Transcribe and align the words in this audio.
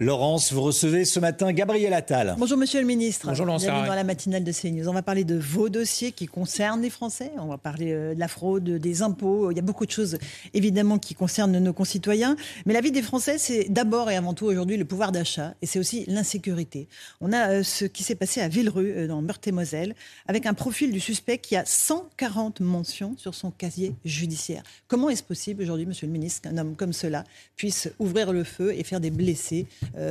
Laurence, 0.00 0.52
vous 0.52 0.60
recevez 0.60 1.04
ce 1.04 1.20
matin 1.20 1.52
Gabriel 1.52 1.94
Attal. 1.94 2.34
Bonjour 2.36 2.58
Monsieur 2.58 2.80
le 2.80 2.86
Ministre. 2.86 3.28
Bonjour 3.28 3.46
Laurence. 3.46 3.62
Bienvenue 3.62 3.86
dans 3.86 3.94
la 3.94 4.02
matinale 4.02 4.42
de 4.42 4.50
CNews. 4.50 4.88
On 4.88 4.92
va 4.92 5.02
parler 5.02 5.22
de 5.22 5.36
vos 5.36 5.68
dossiers 5.68 6.10
qui 6.10 6.26
concernent 6.26 6.82
les 6.82 6.90
Français. 6.90 7.30
On 7.38 7.46
va 7.46 7.58
parler 7.58 7.92
euh, 7.92 8.12
de 8.12 8.18
la 8.18 8.26
fraude, 8.26 8.64
des 8.64 9.02
impôts. 9.02 9.52
Il 9.52 9.56
y 9.56 9.60
a 9.60 9.62
beaucoup 9.62 9.86
de 9.86 9.92
choses 9.92 10.18
évidemment 10.52 10.98
qui 10.98 11.14
concernent 11.14 11.56
nos 11.56 11.72
concitoyens. 11.72 12.34
Mais 12.66 12.74
la 12.74 12.80
vie 12.80 12.90
des 12.90 13.02
Français, 13.02 13.38
c'est 13.38 13.68
d'abord 13.68 14.10
et 14.10 14.16
avant 14.16 14.34
tout 14.34 14.46
aujourd'hui 14.46 14.76
le 14.76 14.84
pouvoir 14.84 15.12
d'achat 15.12 15.54
et 15.62 15.66
c'est 15.66 15.78
aussi 15.78 16.04
l'insécurité. 16.08 16.88
On 17.20 17.32
a 17.32 17.50
euh, 17.50 17.62
ce 17.62 17.84
qui 17.84 18.02
s'est 18.02 18.16
passé 18.16 18.40
à 18.40 18.48
Villerue 18.48 18.94
euh, 18.96 19.06
dans 19.06 19.22
Meurthe-et-Moselle 19.22 19.94
avec 20.26 20.46
un 20.46 20.54
profil 20.54 20.90
du 20.90 20.98
suspect 20.98 21.38
qui 21.38 21.54
a 21.54 21.64
140 21.64 22.58
mentions 22.58 23.14
sur 23.16 23.36
son 23.36 23.52
casier 23.52 23.94
judiciaire. 24.04 24.64
Comment 24.88 25.08
est-ce 25.08 25.22
possible 25.22 25.62
aujourd'hui, 25.62 25.86
Monsieur 25.86 26.08
le 26.08 26.12
Ministre, 26.12 26.42
qu'un 26.42 26.58
homme 26.58 26.74
comme 26.74 26.92
cela 26.92 27.22
puisse 27.54 27.88
ouvrir 28.00 28.32
le 28.32 28.42
feu 28.42 28.74
et 28.76 28.82
faire 28.82 28.98
des 28.98 29.12
blessés 29.12 29.68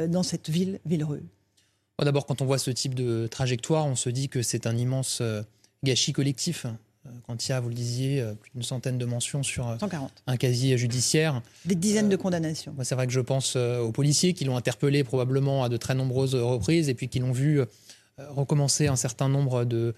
dans 0.08 0.23
cette 0.23 0.50
ville, 0.50 0.80
Villereux 0.86 1.23
D'abord, 2.02 2.25
quand 2.25 2.42
on 2.42 2.45
voit 2.45 2.58
ce 2.58 2.72
type 2.72 2.95
de 2.95 3.28
trajectoire, 3.28 3.86
on 3.86 3.95
se 3.95 4.09
dit 4.09 4.28
que 4.28 4.42
c'est 4.42 4.67
un 4.67 4.75
immense 4.75 5.20
euh, 5.22 5.42
gâchis 5.84 6.11
collectif. 6.11 6.66
Euh, 6.66 7.09
Quand 7.28 7.45
il 7.45 7.50
y 7.50 7.53
a, 7.53 7.59
vous 7.59 7.70
le 7.70 7.75
disiez, 7.75 8.23
plus 8.42 8.52
d'une 8.56 8.64
centaine 8.64 8.98
de 8.98 9.06
mentions 9.06 9.44
sur 9.44 9.78
140. 9.80 10.11
un 10.28 10.38
casier 10.38 10.78
judiciaire. 10.78 11.42
Des 11.66 11.75
dizaines 11.75 12.09
de 12.09 12.16
condamnations. 12.16 12.75
C'est 12.83 12.95
vrai 12.95 13.08
que 13.08 13.14
je 13.14 13.20
pense 13.22 13.56
aux 13.56 13.92
policiers 13.92 14.33
qui 14.33 14.44
l'ont 14.45 14.58
interpellé 14.58 15.03
probablement 15.03 15.64
à 15.64 15.70
de 15.70 15.78
très 15.78 15.95
nombreuses 15.95 16.36
reprises 16.36 16.89
et 16.89 16.94
puis 16.94 17.09
qui 17.09 17.20
l'ont 17.20 17.31
vu 17.31 17.61
recommencer 18.17 18.88
un 18.88 18.95
certain 18.95 19.28
nombre 19.28 19.66
de 19.66 19.94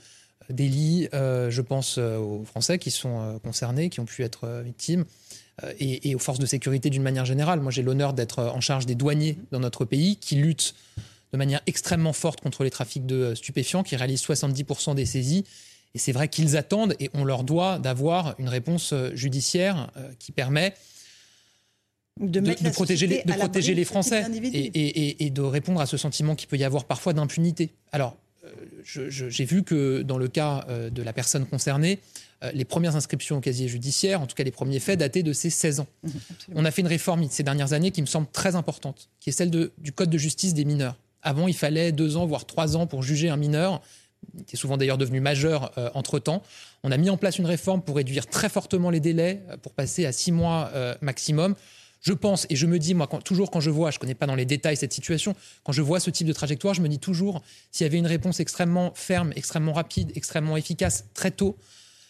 délits. 0.50 1.07
Je 1.13 1.61
pense 1.61 2.00
aux 2.00 2.44
Français 2.44 2.80
qui 2.80 2.89
sont 2.89 3.39
concernés, 3.44 3.89
qui 3.89 4.00
ont 4.00 4.05
pu 4.05 4.23
être 4.23 4.61
victimes. 4.63 5.05
Euh, 5.64 5.72
et, 5.80 6.09
et, 6.09 6.16
aux 6.16 6.20
forces 6.20 6.39
de 6.39 6.45
sécurité 6.45 6.89
d'une 6.89 7.02
manière 7.02 7.23
générale. 7.23 7.61
Moi, 7.61 7.72
j'ai 7.72 7.81
l'honneur 7.81 8.14
d'être 8.14 8.44
en 8.44 8.59
charge 8.59 8.86
des 8.86 8.95
douaniers 8.95 9.38
dans 9.52 9.62
notre 9.62 9.86
pays 9.86 10.17
qui 10.17 10.36
luttent 10.36 10.75
de 11.31 11.38
manière 11.38 11.62
extrêmement 11.66 12.12
forte 12.12 12.42
contre 12.42 12.66
les 12.66 12.70
trafics 12.70 13.06
de 13.06 13.36
stupéfiants, 13.36 13.84
qui 13.84 13.95
réalisent 13.95 14.23
70% 14.23 14.95
des 14.95 15.06
saisies. 15.06 15.45
Et 15.94 15.97
c'est 15.97 16.12
vrai 16.12 16.28
qu'ils 16.28 16.58
attendent 16.58 16.95
et 17.00 17.09
on 17.14 17.23
leur 17.23 17.45
doit 17.45 17.80
d'avoir 17.80 18.36
une 18.38 18.50
réponse 18.50 18.92
euh, 18.92 19.16
judiciaire 19.16 19.92
euh, 19.95 20.12
qui 20.20 20.34
permet 20.34 20.73
de, 22.19 22.42
de, 22.42 22.53
de 22.62 22.69
protéger, 22.69 23.08
les, 23.08 23.23
de 23.23 23.34
protéger 23.34 23.73
les 23.73 23.86
Français 23.86 24.25
et, 24.44 24.59
et, 24.59 25.25
et, 25.25 25.30
de 25.30 25.42
répondre 25.42 25.80
à 25.80 25.86
ce 25.86 25.95
sentiment 25.95 26.36
qu'il 26.36 26.50
peut 26.50 26.58
y 26.58 26.64
avoir 26.66 26.84
parfois 26.84 27.14
d'impunité. 27.14 27.72
Alors, 27.94 28.17
j'ai 28.83 29.45
vu 29.45 29.63
que 29.63 30.01
dans 30.01 30.17
le 30.17 30.27
cas 30.27 30.65
de 30.91 31.01
la 31.01 31.13
personne 31.13 31.45
concernée, 31.45 31.99
euh, 32.43 32.51
les 32.53 32.65
premières 32.65 32.95
inscriptions 32.95 33.38
au 33.38 33.41
casier 33.41 33.67
judiciaire, 33.67 34.21
en 34.21 34.27
tout 34.27 34.35
cas 34.35 34.43
les 34.43 34.51
premiers 34.51 34.79
faits, 34.79 34.99
dataient 34.99 35.23
de 35.23 35.33
ses 35.33 35.49
16 35.49 35.79
ans. 35.79 35.88
Mmh, 36.03 36.09
On 36.55 36.66
a 36.66 36.71
fait 36.71 36.81
une 36.81 36.88
réforme 36.88 37.25
ces 37.29 37.43
dernières 37.43 37.73
années 37.73 37.91
qui 37.91 38.01
me 38.01 38.07
semble 38.07 38.27
très 38.31 38.55
importante, 38.55 39.09
qui 39.19 39.29
est 39.29 39.33
celle 39.33 39.49
de, 39.49 39.71
du 39.77 39.91
Code 39.91 40.09
de 40.09 40.17
justice 40.17 40.53
des 40.53 40.66
mineurs. 40.66 40.97
Avant, 41.21 41.47
il 41.47 41.55
fallait 41.55 41.91
deux 41.91 42.17
ans, 42.17 42.25
voire 42.25 42.45
trois 42.45 42.75
ans 42.75 42.88
pour 42.88 43.03
juger 43.03 43.29
un 43.29 43.38
mineur, 43.38 43.81
qui 44.45 44.55
est 44.55 44.59
souvent 44.59 44.77
d'ailleurs 44.77 44.97
devenu 44.97 45.19
majeur 45.21 45.72
euh, 45.78 45.89
entre-temps. 45.94 46.44
On 46.84 46.91
a 46.91 46.97
mis 46.97 47.09
en 47.09 47.17
place 47.17 47.39
une 47.39 47.45
réforme 47.45 47.81
pour 47.81 47.95
réduire 47.95 48.28
très 48.28 48.50
fortement 48.50 48.89
les 48.89 49.00
délais, 49.00 49.41
euh, 49.50 49.57
pour 49.57 49.73
passer 49.73 50.05
à 50.05 50.11
six 50.11 50.31
mois 50.31 50.72
euh, 50.73 50.94
maximum. 51.01 51.55
Je 52.05 52.13
pense 52.13 52.45
et 52.51 52.55
je 52.55 52.67
me 52.67 52.77
dis, 52.77 52.93
moi, 52.93 53.07
quand, 53.07 53.19
toujours 53.21 53.49
quand 53.49 53.59
je 53.59 53.71
vois, 53.71 53.89
je 53.89 53.97
ne 53.97 53.99
connais 53.99 54.13
pas 54.13 54.27
dans 54.27 54.35
les 54.35 54.45
détails 54.45 54.77
cette 54.77 54.93
situation, 54.93 55.35
quand 55.63 55.71
je 55.71 55.81
vois 55.81 55.99
ce 55.99 56.11
type 56.11 56.27
de 56.27 56.33
trajectoire, 56.33 56.75
je 56.75 56.81
me 56.81 56.88
dis 56.88 56.99
toujours, 56.99 57.41
s'il 57.71 57.83
y 57.83 57.88
avait 57.88 57.97
une 57.97 58.05
réponse 58.05 58.39
extrêmement 58.39 58.91
ferme, 58.93 59.33
extrêmement 59.35 59.73
rapide, 59.73 60.11
extrêmement 60.16 60.55
efficace, 60.55 61.05
très 61.16 61.31
tôt, 61.31 61.57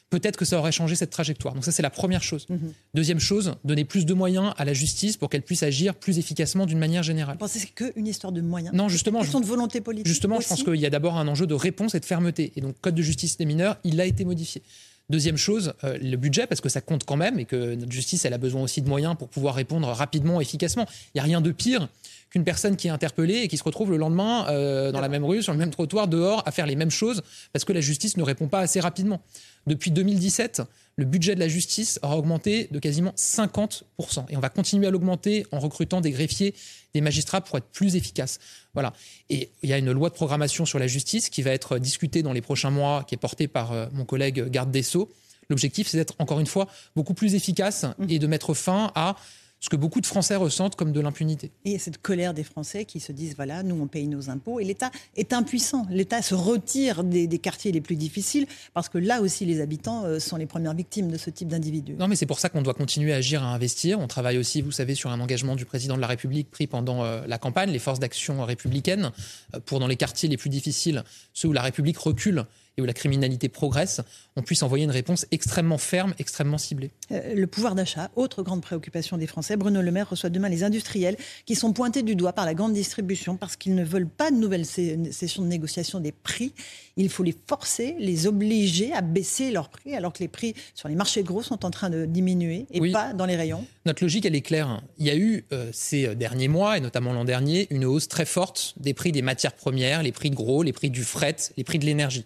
peut-être 0.09 0.35
que 0.35 0.44
ça 0.44 0.59
aurait 0.59 0.73
changé 0.73 0.95
cette 0.95 1.11
trajectoire. 1.11 1.53
Donc 1.53 1.63
ça, 1.63 1.72
c'est 1.72 1.81
la 1.81 1.89
première 1.89 2.23
chose. 2.23 2.45
Mmh. 2.50 2.57
Deuxième 2.94 3.19
chose, 3.19 3.56
donner 3.63 3.85
plus 3.85 4.06
de 4.06 4.13
moyens 4.13 4.53
à 4.57 4.66
la 4.66 4.73
justice 4.73 5.16
pour 5.16 5.29
qu'elle 5.29 5.44
puisse 5.44 5.63
agir 5.63 5.95
plus 5.95 6.19
efficacement 6.19 6.66
d'une 6.66 6.77
manière 6.79 7.03
générale. 7.03 7.35
Vous 7.35 7.39
pensez 7.39 7.59
que 7.59 7.85
c'est 7.85 7.94
qu'une 7.94 8.07
histoire 8.07 8.33
de 8.33 8.41
moyens? 8.41 8.75
Non, 8.75 8.89
justement. 8.89 9.19
Une 9.19 9.23
question 9.23 9.39
de 9.39 9.45
volonté 9.45 9.79
politique 9.79 10.07
Justement, 10.07 10.38
aussi 10.38 10.45
je 10.45 10.50
pense 10.50 10.63
qu'il 10.63 10.75
y 10.75 10.85
a 10.85 10.89
d'abord 10.89 11.17
un 11.17 11.27
enjeu 11.29 11.47
de 11.47 11.53
réponse 11.53 11.95
et 11.95 12.01
de 12.01 12.06
fermeté. 12.06 12.51
Et 12.57 12.62
donc, 12.62 12.75
Code 12.81 12.95
de 12.95 13.01
justice 13.01 13.38
des 13.38 13.45
mineurs, 13.45 13.77
il 13.85 14.01
a 14.01 14.06
été 14.06 14.25
modifié. 14.25 14.62
Deuxième 15.10 15.38
chose, 15.38 15.74
euh, 15.84 15.98
le 16.02 16.18
budget, 16.18 16.48
parce 16.48 16.62
que 16.62 16.70
ça 16.70 16.82
compte 16.82 17.04
quand 17.04 17.16
même 17.16 17.40
et 17.40 17.46
que 17.46 17.76
notre 17.76 17.92
justice, 17.92 18.26
elle 18.26 18.34
a 18.34 18.40
besoin 18.40 18.64
aussi 18.64 18.82
de 18.82 18.90
moyens 18.90 19.16
pour 19.16 19.30
pouvoir 19.30 19.54
répondre 19.54 19.88
rapidement, 19.88 20.42
efficacement. 20.42 20.88
Il 21.14 21.18
n'y 21.18 21.22
a 21.22 21.24
rien 21.24 21.42
de 21.42 21.52
pire 21.52 21.88
qu'une 22.30 22.44
personne 22.44 22.75
qui 22.75 22.88
est 22.88 22.91
interpellée 22.91 23.38
et 23.38 23.47
qui 23.47 23.58
se 23.58 23.63
retrouve 23.63 23.91
le 23.91 23.97
lendemain 23.97 24.47
euh, 24.50 24.91
dans 24.91 25.02
la 25.02 25.09
même 25.09 25.24
rue, 25.24 25.41
sur 25.41 25.53
le 25.53 25.59
même 25.59 25.72
trottoir, 25.72 26.08
dehors, 26.08 26.44
à 26.46 26.52
faire 26.52 26.66
les 26.66 26.75
mêmes 26.75 26.91
choses 26.91 27.22
parce 27.53 27.66
que 27.66 27.74
la 27.74 27.81
justice 27.81 28.18
ne 28.18 28.24
répond 28.24 28.47
pas 28.47 28.59
assez 28.59 28.80
rapidement. 28.80 29.22
Depuis 29.68 29.91
2017, 29.91 30.62
le 30.97 31.06
budget 31.06 31.36
de 31.36 31.40
la 31.40 31.47
justice 31.47 32.00
aura 32.03 32.18
augmenté 32.18 32.68
de 32.72 32.80
quasiment 32.80 33.12
50%. 33.18 33.84
Et 34.30 34.38
on 34.38 34.40
va 34.40 34.50
continuer 34.50 34.88
à 34.88 34.91
l'augmenter 34.91 35.46
en 35.52 35.59
recrutant 35.59 36.02
des 36.02 36.12
greffiers, 36.12 36.53
des 36.94 37.02
magistrats 37.02 37.41
pour 37.41 37.58
être 37.58 37.66
plus 37.66 37.96
efficaces. 37.96 38.40
Voilà. 38.74 38.94
Et 39.30 39.50
il 39.62 39.69
y 39.69 39.74
a 39.74 39.78
une 39.78 39.92
loi 39.92 40.09
de 40.09 40.13
programmation 40.13 40.66
sur 40.66 40.80
la 40.80 40.88
justice 40.88 41.30
qui 41.30 41.42
va 41.42 41.52
être 41.52 41.80
discutée 41.80 42.24
dans 42.24 42.34
les 42.34 42.42
prochains 42.42 42.69
mois, 42.69 43.03
qui 43.07 43.16
est 43.16 43.19
portée 43.19 43.47
par 43.47 43.74
euh, 43.74 43.88
mon 43.94 44.06
collègue 44.06 44.50
garde 44.50 44.72
des 44.72 44.84
Sceaux. 44.84 45.12
L'objectif, 45.50 45.88
c'est 45.88 45.97
d'être, 45.97 46.16
encore 46.19 46.40
une 46.40 46.47
fois, 46.47 46.68
beaucoup 46.96 47.13
plus 47.13 47.36
efficace 47.36 47.86
et 48.09 48.18
de 48.18 48.28
mettre 48.28 48.53
fin 48.53 48.92
à 48.96 49.16
ce 49.66 49.70
que 49.70 49.76
beaucoup 49.76 50.00
de 50.00 50.06
Français 50.06 50.36
ressentent 50.36 50.76
comme 50.76 50.92
de 50.92 51.02
l'impunité. 51.02 51.50
Et 51.66 51.80
cette 51.80 52.00
colère 52.00 52.36
des 52.36 52.44
Français 52.44 52.86
qui 52.86 53.00
se 53.00 53.12
disent 53.12 53.36
voilà, 53.36 53.64
nous 53.64 53.76
on 53.81 53.88
paye 53.88 54.06
nos 54.06 54.30
impôts 54.30 54.59
et 54.59 54.64
l'État 54.64 54.92
est 55.18 55.34
impuissant. 55.34 55.88
L'État 55.90 56.22
se 56.22 56.36
retire 56.36 57.03
des, 57.03 57.26
des, 57.26 57.40
quartiers 57.40 57.72
les 57.72 57.81
plus 57.81 57.96
difficiles 57.96 58.46
parce 58.75 58.90
que 58.90 59.00
là 59.00 59.22
aussi 59.22 59.44
les 59.44 59.62
habitants 59.62 60.04
euh, 60.04 60.20
sont 60.20 60.38
les 60.38 60.46
premières 60.46 60.75
victimes 60.75 61.09
de 61.09 61.18
ce 61.18 61.31
type 61.31 61.48
d'individus. 61.48 61.96
Non, 61.98 62.08
mais 62.08 62.16
c'est 62.16 62.28
pour 62.28 62.38
ça 62.38 62.50
qu'on 62.50 62.62
doit 62.62 62.75
continuer 62.75 63.12
à 63.12 63.16
agir, 63.16 63.42
à 63.42 63.48
investir. 63.48 64.00
On 64.00 64.06
travaille 64.06 64.38
aussi, 64.38 64.62
vous 64.62 64.72
savez, 64.72 64.94
sur 64.94 65.09
un 65.09 65.20
engagement 65.20 65.56
du 65.56 65.66
président 65.66 65.96
de 65.96 66.02
la 66.02 66.08
République 66.08 66.52
pris 66.52 66.68
pendant 66.68 67.04
euh, 67.04 67.24
la 67.25 67.40
campagne, 67.40 67.72
les 67.72 67.80
forces 67.80 68.00
d'action 68.00 68.46
républicaines, 68.46 69.12
euh, 69.56 69.59
pour 69.66 69.80
dans 69.80 69.88
les 69.88 69.98
quartiers 69.98 70.30
les 70.30 70.38
plus 70.38 70.52
difficiles, 70.52 71.04
ceux 71.34 71.48
où 71.48 71.54
la 71.54 71.64
République 71.64 71.98
recule 71.98 72.46
et 72.78 72.81
où 72.81 72.86
la 72.86 72.94
criminalité 72.94 73.50
progresse, 73.50 74.02
on 74.36 74.41
puisse 74.41 74.63
envoyer 74.63 74.84
une 74.84 74.91
réponse 74.91 75.25
extrêmement 75.31 75.78
ferme, 75.78 76.13
extrêmement 76.19 76.58
ciblée. 76.58 76.91
Euh, 77.12 77.34
le 77.34 77.47
pouvoir 77.47 77.75
d'achat, 77.75 78.12
autre 78.16 78.44
grande 78.44 78.62
préoccupation 78.62 79.18
des 79.18 79.28
Français. 79.28 79.56
Bruno 79.56 79.81
Le 79.81 79.91
Maire 79.91 80.09
reçoit 80.09 80.30
demain 80.30 80.50
les 80.50 80.63
industriels 80.63 81.16
qui 81.46 81.56
sont 81.56 81.72
pointés 81.72 82.03
du 82.03 82.16
doigt 82.16 82.34
par 82.34 82.46
la 82.46 82.53
grande 82.53 82.74
distribution 82.74 83.38
parce 83.38 83.56
qu'ils 83.56 83.75
ne 83.75 83.84
veulent 83.84 84.09
pas 84.09 84.31
de 84.31 84.36
nouvelles 84.36 84.66
sessions 84.66 85.41
de 85.41 85.47
négociation 85.47 86.00
des 86.00 86.12
prix. 86.12 86.53
Il 86.97 87.09
faut 87.09 87.24
les 87.24 87.36
forcer, 87.47 87.96
les 88.00 88.28
obliger 88.28 88.92
à 88.94 89.02
baisser 89.02 89.52
leurs 89.52 89.69
prix 89.69 89.96
alors 89.96 90.12
que 90.12 90.19
les 90.19 90.28
prix 90.28 90.53
sur 90.74 90.90
les 90.90 90.96
marchés 90.96 91.24
gros 91.24 91.44
sont 91.44 91.66
en 91.66 91.72
train 91.72 91.90
de 91.90 92.06
diminuer 92.06 92.66
et 92.72 92.81
oui. 92.81 92.92
pas 92.92 93.13
dans 93.13 93.25
les 93.25 93.36
rayons. 93.36 93.66
Notre 93.86 94.03
logique, 94.03 94.25
elle 94.25 94.36
est 94.36 94.42
claire. 94.42 94.81
Il 94.97 95.06
y 95.06 95.09
a 95.09 95.16
eu 95.16 95.46
euh, 95.52 95.69
ces 95.72 96.16
derniers 96.16 96.47
mois, 96.47 96.78
et 96.78 96.81
notamment 96.81 97.13
l'an 97.13 97.25
dernier, 97.25 97.68
une 97.69 97.86
hausse 97.86 98.07
très 98.07 98.25
forte 98.25 98.74
des 98.78 98.94
prix 98.94 99.12
des 99.12 99.22
matières 99.22 99.53
premières, 99.53 100.03
les 100.03 100.12
prix 100.12 100.30
de 100.30 100.36
gros, 100.36 100.63
les 100.63 100.74
prix 100.74 100.90
du 100.90 101.03
fret, 101.03 101.36
les 101.57 101.63
prix 101.63 101.80
de 101.80 101.86
l'énergie. 101.86 102.25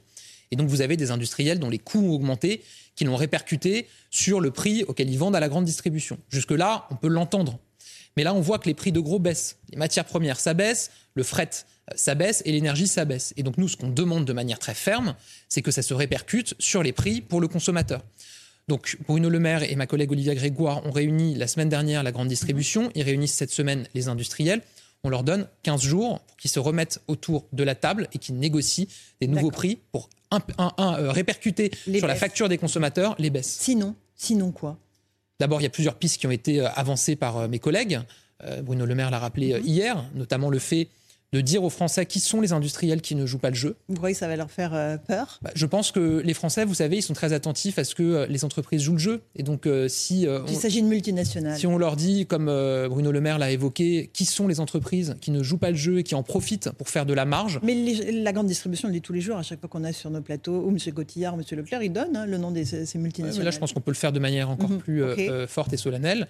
Et 0.52 0.56
donc, 0.56 0.68
vous 0.68 0.82
avez 0.82 0.98
des 0.98 1.12
industriels 1.12 1.60
dont 1.60 1.70
les 1.70 1.80
coûts 1.80 2.00
ont 2.00 2.14
augmenté, 2.14 2.64
qui 2.96 3.06
l'ont 3.06 3.16
répercuté 3.16 3.88
sur 4.10 4.42
le 4.42 4.52
prix 4.52 4.84
auquel 4.84 5.10
ils 5.10 5.18
vendent 5.18 5.36
à 5.36 5.40
la 5.40 5.50
grande 5.50 5.66
distribution. 5.66 6.18
Jusque-là, 6.30 6.88
on 6.90 6.96
peut 6.96 7.08
l'entendre. 7.08 7.60
Mais 8.18 8.24
là, 8.24 8.34
on 8.34 8.42
voit 8.42 8.60
que 8.60 8.68
les 8.68 8.74
prix 8.74 8.92
de 8.92 9.00
gros 9.00 9.20
baissent. 9.20 9.58
Les 9.72 9.78
matières 9.78 10.06
premières, 10.06 10.40
ça 10.40 10.54
baisse, 10.54 10.92
le 11.14 11.24
fret, 11.24 11.50
ça 11.96 12.16
baisse, 12.16 12.42
et 12.46 12.52
l'énergie, 12.52 12.88
ça 12.88 13.06
baisse. 13.06 13.34
Et 13.38 13.44
donc, 13.44 13.58
nous, 13.58 13.68
ce 13.68 13.78
qu'on 13.78 13.90
demande 13.90 14.26
de 14.26 14.34
manière 14.34 14.60
très 14.60 14.74
ferme, 14.74 15.16
c'est 15.48 15.62
que 15.62 15.72
ça 15.72 15.82
se 15.82 15.94
répercute 15.94 16.56
sur 16.60 16.84
les 16.84 16.92
prix 16.92 17.22
pour 17.22 17.40
le 17.40 17.48
consommateur. 17.48 18.02
Donc, 18.68 18.98
Bruno 19.08 19.30
Le 19.30 19.40
Maire 19.40 19.64
et 19.64 19.76
ma 19.76 19.88
collègue 19.88 20.12
Olivia 20.12 20.36
Grégoire 20.36 20.86
ont 20.86 20.92
réuni 20.92 21.36
la 21.36 21.48
semaine 21.48 21.70
dernière 21.70 22.04
la 22.04 22.12
grande 22.12 22.28
distribution. 22.28 22.92
Ils 22.96 23.04
réunissent 23.04 23.34
cette 23.34 23.52
semaine 23.52 23.88
les 23.94 24.10
industriels 24.10 24.62
on 25.04 25.10
leur 25.10 25.24
donne 25.24 25.48
15 25.64 25.82
jours 25.82 26.20
pour 26.20 26.38
qu'ils 26.38 26.52
se 26.52 26.60
remettent 26.60 27.02
autour 27.08 27.48
de 27.54 27.64
la 27.64 27.76
table 27.76 28.08
et 28.14 28.18
qu'ils 28.18 28.38
négocient 28.38 28.86
des 29.22 29.28
nouveaux 29.28 29.52
prix 29.52 29.80
pour 29.92 30.10
un, 30.32 30.40
un, 30.58 30.72
un, 30.78 31.00
euh, 31.00 31.12
répercuter 31.12 31.72
Les 31.88 32.00
sur 32.00 32.08
la 32.08 32.16
facture 32.16 32.50
des 32.50 32.58
consommateurs 32.58 33.16
les 33.20 33.30
baisses. 33.30 33.58
Sinon, 33.60 33.96
sinon 34.16 34.52
quoi? 34.52 34.78
D'abord, 35.40 35.62
il 35.62 35.64
y 35.64 35.68
a 35.68 35.70
plusieurs 35.70 35.96
pistes 35.96 36.20
qui 36.20 36.28
ont 36.28 36.32
été 36.32 36.60
euh, 36.60 36.70
avancées 36.76 37.16
par 37.16 37.38
euh, 37.38 37.48
mes 37.48 37.60
collègues. 37.60 38.00
Bruno 38.64 38.86
Le 38.86 38.96
Maire 38.96 39.12
l'a 39.12 39.20
rappelé 39.20 39.52
euh, 39.52 39.60
hier, 39.60 40.06
notamment 40.16 40.50
le 40.50 40.60
fait 40.60 40.88
de 41.32 41.42
dire 41.42 41.64
aux 41.64 41.70
Français 41.70 42.06
qui 42.06 42.20
sont 42.20 42.42
les 42.42 42.54
industriels 42.54 43.02
qui 43.02 43.16
ne 43.16 43.26
jouent 43.26 43.38
pas 43.38 43.50
le 43.50 43.56
jeu. 43.56 43.76
Vous 43.88 43.96
croyez 43.96 44.14
que 44.14 44.20
ça 44.20 44.28
va 44.28 44.36
leur 44.36 44.50
faire 44.50 44.74
euh, 44.74 44.98
peur? 44.98 45.40
Bah, 45.42 45.52
Je 45.54 45.66
pense 45.66 45.92
que 45.92 46.22
les 46.24 46.34
Français, 46.34 46.66
vous 46.66 46.74
savez, 46.74 46.98
ils 46.98 47.02
sont 47.02 47.14
très 47.14 47.34
attentifs 47.34 47.78
à 47.78 47.84
ce 47.84 47.94
que 47.94 48.04
euh, 48.04 48.26
les 48.28 48.46
entreprises 48.46 48.82
jouent 48.82 48.94
le 48.94 49.00
jeu. 49.00 49.22
Et 49.36 49.44
donc, 49.44 49.68
euh, 49.68 49.88
si 49.88 50.26
il 50.48 50.56
s'agit 50.56 50.82
de 50.82 50.88
multinationales, 50.88 51.58
si 51.58 51.68
on 51.68 51.78
leur 51.78 51.96
dit, 51.96 52.26
comme 52.26 52.46
Bruno 52.90 53.12
Le 53.12 53.22
Maire 53.22 53.38
l'a 53.38 53.52
évoqué, 53.52 54.10
qui 54.14 54.26
sont 54.26 54.48
les 54.48 54.60
entreprises 54.60 55.16
qui 55.22 55.32
ne 55.32 55.44
jouent 55.44 55.58
pas 55.58 55.72
le 55.72 55.78
jeu 55.78 56.00
et 56.00 56.04
qui 56.04 56.16
en 56.16 56.24
profitent 56.24 56.72
pour 56.72 56.90
faire 56.90 57.06
de 57.06 57.14
la 57.14 57.26
marge. 57.26 57.60
Mais 57.64 57.76
la 58.12 58.34
grande 58.34 58.48
distribution 58.48 58.88
le 58.88 58.94
dit 58.94 59.02
tous 59.02 59.14
les 59.14 59.22
jours, 59.22 59.38
à 59.38 59.44
chaque 59.44 59.60
fois 59.60 59.70
qu'on 59.70 59.84
a 59.84 59.94
sur 59.94 60.10
nos 60.10 60.22
plateaux, 60.22 60.64
ou 60.66 60.70
M. 60.70 60.78
Cotillard, 60.94 61.36
ou 61.36 61.40
M. 61.40 61.44
Leclerc, 61.52 61.84
ils 61.84 61.94
donnent 61.94 62.16
hein, 62.16 62.26
le 62.26 62.38
nom 62.38 62.52
de 62.52 62.64
ces 62.64 62.98
multinationales. 62.98 63.46
là, 63.46 63.52
je 63.52 63.60
pense 63.60 63.74
qu'on 63.74 63.82
peut 63.82 63.92
le 63.92 63.96
faire 63.96 64.12
de 64.12 64.20
manière 64.20 64.50
encore 64.50 64.70
mhm. 64.70 64.80
plus 64.80 65.04
forte 65.48 65.74
et 65.74 65.78
solennelle. 65.78 66.28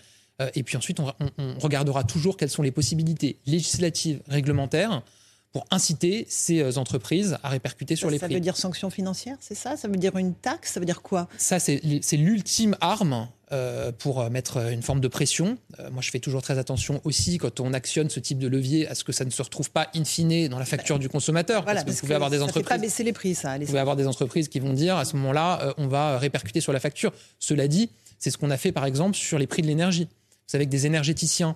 Et 0.56 0.64
puis 0.64 0.78
ensuite, 0.78 1.00
on, 1.00 1.14
on 1.38 1.60
regardera 1.60 2.04
toujours 2.04 2.38
quelles 2.38 2.50
sont 2.50 2.64
les 2.64 2.72
possibilités 2.72 3.38
législatives, 3.46 4.22
réglementaires 4.28 5.04
pour 5.52 5.66
inciter 5.72 6.26
ces 6.30 6.62
euh, 6.62 6.78
entreprises 6.78 7.38
à 7.42 7.50
répercuter 7.50 7.96
sur 7.96 8.10
les 8.10 8.20
prix. 8.20 8.28
Ça 8.28 8.34
veut 8.34 8.40
dire 8.40 8.56
sanctions 8.56 8.90
financières, 8.90 9.38
c'est 9.40 9.56
ça? 9.56 9.78
Ça 9.78 9.88
veut 9.88 9.98
dire 9.98 10.16
une 10.16 10.36
taxe? 10.36 10.74
Ça 10.74 10.80
veut 10.80 10.86
dire 10.86 11.02
quoi? 11.02 11.28
Ça, 11.38 11.60
c'est 11.60 11.82
l'ultime 12.14 12.76
arme 12.82 13.28
euh, 13.52 13.92
pour 13.92 14.22
euh, 14.22 14.30
mettre 14.30 14.58
une 14.72 14.84
forme 14.84 15.00
de 15.00 15.08
pression. 15.08 15.58
moi, 15.92 16.02
je 16.02 16.12
fais 16.12 16.20
toujours 16.20 16.44
très 16.44 16.60
attention 16.60 17.02
aussi 17.04 17.40
quand 17.40 17.60
on 17.60 17.74
actionne 17.74 18.10
ce 18.12 18.20
type 18.20 18.38
de 18.38 18.48
levier 18.48 18.88
à 18.88 18.94
ce 18.94 19.04
que 19.04 19.12
ça 19.12 19.26
ne 19.26 19.32
se 19.32 19.42
retrouve 19.42 19.72
pas 19.72 19.90
in 19.96 20.06
fine 20.06 20.50
dans 20.50 20.60
la 20.60 20.66
facture 20.66 20.98
bah, 20.98 21.02
du 21.02 21.10
consommateur. 21.10 21.64
Voilà, 21.64 21.84
parce 21.84 21.96
que 21.96 22.02
vous 22.02 22.08
pouvez 22.08 22.16
avoir 22.16 22.30
des 22.30 22.44
entreprises. 22.44 22.68
Fait 22.68 22.76
pas 22.76 22.78
baisser 22.78 23.04
les 23.04 23.14
prix, 23.14 23.34
ça. 23.34 23.58
Vous 23.58 23.66
pouvez 23.66 23.80
avoir 23.80 23.96
des 23.96 24.06
entreprises 24.06 24.50
qui 24.50 24.60
vont 24.60 24.74
dire 24.74 24.98
à 24.98 25.06
ce 25.06 25.16
moment-là, 25.16 25.74
on 25.78 25.88
va 25.88 26.20
répercuter 26.20 26.62
sur 26.62 26.74
la 26.74 26.80
facture. 26.80 27.12
Cela 27.40 27.68
dit, 27.68 27.90
c'est 28.20 28.30
ce 28.30 28.38
qu'on 28.38 28.52
a 28.52 28.58
fait 28.58 28.72
par 28.72 28.86
exemple 28.86 29.16
sur 29.16 29.40
les 29.40 29.48
prix 29.48 29.64
de 29.64 29.68
l'énergie. 29.68 30.08
Vous 30.50 30.54
savez 30.54 30.66
que 30.66 30.72
des 30.72 30.88
énergéticiens 30.88 31.56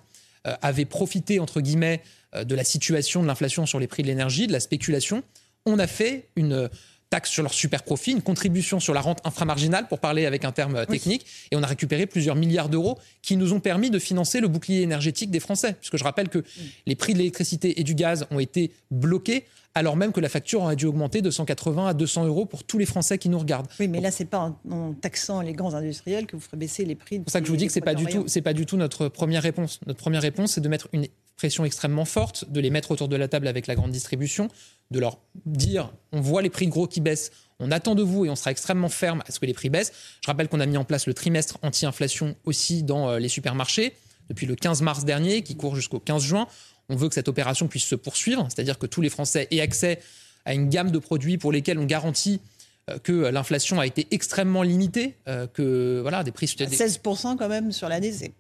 avaient 0.61 0.85
profité 0.85 1.39
entre 1.39 1.61
guillemets 1.61 2.03
euh, 2.35 2.43
de 2.43 2.53
la 2.53 2.63
situation 2.63 3.23
de 3.23 3.27
l'inflation 3.27 3.65
sur 3.65 3.79
les 3.79 3.87
prix 3.87 4.03
de 4.03 4.07
l'énergie, 4.07 4.45
de 4.45 4.51
la 4.51 4.59
spéculation. 4.59 5.23
On 5.65 5.79
a 5.79 5.87
fait 5.87 6.29
une 6.35 6.69
taxe 7.13 7.29
sur 7.29 7.43
leur 7.43 7.53
super 7.53 7.83
profit, 7.83 8.11
une 8.11 8.23
contribution 8.23 8.79
sur 8.79 8.95
la 8.95 9.01
rente 9.01 9.19
inframarginale, 9.23 9.87
pour 9.87 9.99
parler 9.99 10.25
avec 10.25 10.45
un 10.45 10.51
terme 10.51 10.83
technique, 10.87 11.27
et 11.51 11.55
on 11.55 11.61
a 11.61 11.67
récupéré 11.67 12.07
plusieurs 12.07 12.35
milliards 12.35 12.69
d'euros 12.69 12.97
qui 13.21 13.37
nous 13.37 13.53
ont 13.53 13.59
permis 13.59 13.91
de 13.91 13.99
financer 13.99 14.39
le 14.39 14.47
bouclier 14.47 14.81
énergétique 14.81 15.29
des 15.29 15.39
Français. 15.39 15.73
Puisque 15.73 15.97
je 15.97 16.03
rappelle 16.03 16.29
que 16.29 16.43
les 16.87 16.95
prix 16.95 17.13
de 17.13 17.19
l'électricité 17.19 17.79
et 17.79 17.83
du 17.83 17.93
gaz 17.93 18.25
ont 18.31 18.39
été 18.39 18.71
bloqués 18.89 19.45
alors 19.75 19.95
même 19.95 20.11
que 20.11 20.19
la 20.19 20.29
facture 20.29 20.61
aurait 20.61 20.75
dû 20.75 20.85
augmenter 20.85 21.21
de 21.21 21.31
180 21.31 21.87
à 21.87 21.93
200 21.93 22.25
euros 22.25 22.45
pour 22.45 22.63
tous 22.63 22.77
les 22.77 22.85
Français 22.85 23.17
qui 23.17 23.29
nous 23.29 23.39
regardent. 23.39 23.67
Oui, 23.79 23.87
mais 23.87 24.01
là, 24.01 24.11
c'est 24.11 24.25
pas 24.25 24.55
en, 24.69 24.93
taxant 24.93 25.41
les 25.41 25.53
grands 25.53 25.73
industriels 25.73 26.27
que 26.27 26.35
vous 26.35 26.41
ferez 26.41 26.57
baisser 26.57 26.85
les 26.85 26.93
prix. 26.93 27.15
C'est 27.15 27.23
pour 27.23 27.31
ça 27.31 27.39
que 27.41 27.47
je 27.47 27.51
vous 27.51 27.57
dis 27.57 27.65
que 27.65 27.73
c'est 27.73 27.81
pas 27.81 27.95
du 27.95 28.05
tout, 28.05 28.25
c'est 28.27 28.43
pas 28.43 28.53
du 28.53 28.67
tout 28.67 28.77
notre 28.77 29.07
première 29.07 29.41
réponse. 29.41 29.79
Notre 29.87 29.99
première 29.99 30.21
réponse, 30.21 30.53
c'est 30.53 30.61
de 30.61 30.69
mettre 30.69 30.89
une 30.93 31.07
pression 31.35 31.65
extrêmement 31.65 32.05
forte, 32.05 32.49
de 32.49 32.59
les 32.59 32.69
mettre 32.69 32.91
autour 32.91 33.07
de 33.07 33.15
la 33.15 33.27
table 33.27 33.47
avec 33.47 33.67
la 33.67 33.75
grande 33.75 33.91
distribution, 33.91 34.49
de 34.91 34.99
leur 34.99 35.19
dire, 35.45 35.91
on 36.11 36.21
voit 36.21 36.41
les 36.41 36.49
prix 36.49 36.67
gros 36.67 36.87
qui 36.87 37.01
baissent, 37.01 37.31
on 37.59 37.71
attend 37.71 37.95
de 37.95 38.03
vous 38.03 38.25
et 38.25 38.29
on 38.29 38.35
sera 38.35 38.51
extrêmement 38.51 38.89
ferme 38.89 39.23
à 39.27 39.31
ce 39.31 39.39
que 39.39 39.45
les 39.45 39.53
prix 39.53 39.69
baissent. 39.69 39.91
Je 40.21 40.27
rappelle 40.27 40.47
qu'on 40.47 40.59
a 40.59 40.65
mis 40.65 40.77
en 40.77 40.83
place 40.83 41.07
le 41.07 41.13
trimestre 41.13 41.57
anti-inflation 41.61 42.35
aussi 42.45 42.83
dans 42.83 43.09
euh, 43.09 43.19
les 43.19 43.29
supermarchés 43.29 43.93
depuis 44.29 44.45
le 44.45 44.55
15 44.55 44.81
mars 44.81 45.05
dernier, 45.05 45.41
qui 45.43 45.55
court 45.55 45.75
jusqu'au 45.75 45.99
15 45.99 46.23
juin. 46.23 46.47
On 46.89 46.95
veut 46.95 47.09
que 47.09 47.15
cette 47.15 47.27
opération 47.27 47.67
puisse 47.67 47.85
se 47.85 47.95
poursuivre, 47.95 48.47
c'est-à-dire 48.49 48.77
que 48.77 48.85
tous 48.85 49.01
les 49.01 49.09
Français 49.09 49.47
aient 49.51 49.61
accès 49.61 49.99
à 50.45 50.53
une 50.53 50.69
gamme 50.69 50.91
de 50.91 50.99
produits 50.99 51.37
pour 51.37 51.51
lesquels 51.51 51.79
on 51.79 51.85
garantit 51.85 52.41
euh, 52.89 52.99
que 52.99 53.11
l'inflation 53.11 53.79
a 53.79 53.87
été 53.87 54.07
extrêmement 54.11 54.61
limitée, 54.61 55.15
euh, 55.27 55.47
que 55.47 55.99
voilà 56.01 56.23
des 56.23 56.31
prix 56.31 56.47
16% 56.47 57.37
quand 57.37 57.47
même 57.47 57.71
sur 57.71 57.87
l'année, 57.87 58.11
c'est 58.11 58.33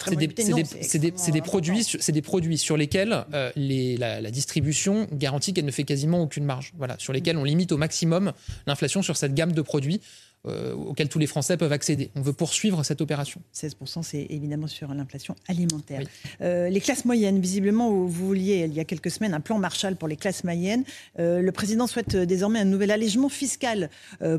c'est 0.00 0.16
des, 0.16 1.40
produits, 1.40 1.84
c'est 1.84 2.12
des 2.12 2.22
produits 2.22 2.58
sur 2.58 2.76
lesquels 2.76 3.24
euh, 3.32 3.50
la, 3.56 4.30
distribution 4.30 5.06
garantit 5.12 5.54
qu'elle 5.54 5.64
ne 5.64 5.70
fait 5.70 5.84
quasiment 5.84 6.20
aucune 6.20 6.44
marge. 6.44 6.72
Voilà, 6.76 6.96
sur 6.98 7.12
lesquels 7.12 7.36
on 7.36 7.44
limite 7.44 7.70
au 7.70 7.76
maximum 7.76 8.32
l'inflation 8.66 9.02
sur 9.02 9.16
cette 9.16 9.34
gamme 9.34 9.52
de 9.52 9.62
produits. 9.62 10.00
Euh, 10.46 10.72
auxquels 10.72 11.08
tous 11.08 11.18
les 11.18 11.26
Français 11.26 11.56
peuvent 11.56 11.72
accéder. 11.72 12.10
On 12.14 12.20
veut 12.20 12.32
poursuivre 12.32 12.84
cette 12.84 13.00
opération. 13.00 13.42
16%, 13.56 14.04
c'est 14.04 14.24
évidemment 14.30 14.68
sur 14.68 14.94
l'inflation 14.94 15.34
alimentaire. 15.48 16.00
Euh, 16.40 16.68
les 16.68 16.80
classes 16.80 17.04
moyennes, 17.04 17.40
visiblement, 17.40 17.90
vous 17.90 18.08
vouliez, 18.08 18.64
il 18.68 18.72
y 18.72 18.78
a 18.78 18.84
quelques 18.84 19.10
semaines, 19.10 19.34
un 19.34 19.40
plan 19.40 19.58
Marshall 19.58 19.96
pour 19.96 20.06
les 20.06 20.14
classes 20.14 20.44
moyennes. 20.44 20.84
Euh, 21.18 21.42
le 21.42 21.50
président 21.50 21.88
souhaite 21.88 22.14
désormais 22.14 22.60
un 22.60 22.64
nouvel 22.64 22.92
allègement 22.92 23.28
fiscal 23.28 23.90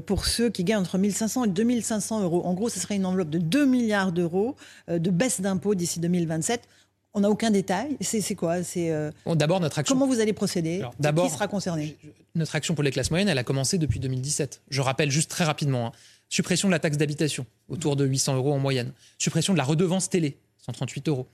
pour 0.05 0.25
ceux 0.25 0.49
qui 0.49 0.63
gagnent 0.63 0.79
entre 0.79 0.97
1500 0.97 1.43
et 1.43 1.47
2500 1.49 2.23
euros. 2.23 2.45
En 2.45 2.53
gros, 2.53 2.69
ce 2.69 2.79
serait 2.79 2.95
une 2.95 3.05
enveloppe 3.05 3.29
de 3.29 3.37
2 3.37 3.65
milliards 3.65 4.13
d'euros 4.13 4.55
de 4.87 5.09
baisse 5.09 5.41
d'impôts 5.41 5.75
d'ici 5.75 5.99
2027. 5.99 6.61
On 7.13 7.21
n'a 7.21 7.29
aucun 7.29 7.49
détail. 7.49 7.97
C'est 8.01 8.35
quoi? 8.35 8.63
C'est 8.63 8.91
d'abord 9.25 9.59
notre 9.59 9.79
action. 9.79 9.95
Comment 9.95 10.07
vous 10.07 10.19
allez 10.19 10.33
procéder? 10.33 10.83
D'abord, 10.99 11.25
qui 11.25 11.33
sera 11.33 11.47
concerné? 11.47 11.97
Notre 12.35 12.55
action 12.55 12.75
pour 12.75 12.83
les 12.83 12.91
classes 12.91 13.11
moyennes, 13.11 13.29
elle 13.29 13.37
a 13.37 13.43
commencé 13.43 13.77
depuis 13.77 13.99
2017. 13.99 14.61
Je 14.69 14.81
rappelle 14.81 15.09
juste 15.09 15.29
très 15.29 15.43
rapidement 15.43 15.87
hein. 15.87 15.91
suppression 16.29 16.67
de 16.67 16.71
la 16.71 16.79
taxe 16.79 16.97
d'habitation, 16.97 17.45
autour 17.67 17.95
de 17.95 18.05
800 18.05 18.35
euros 18.35 18.53
en 18.53 18.59
moyenne. 18.59 18.91
Suppression 19.17 19.53
de 19.53 19.57
la 19.57 19.63
redevance 19.63 20.09
télé, 20.09 20.37
138 20.65 21.09
euros. 21.09 21.27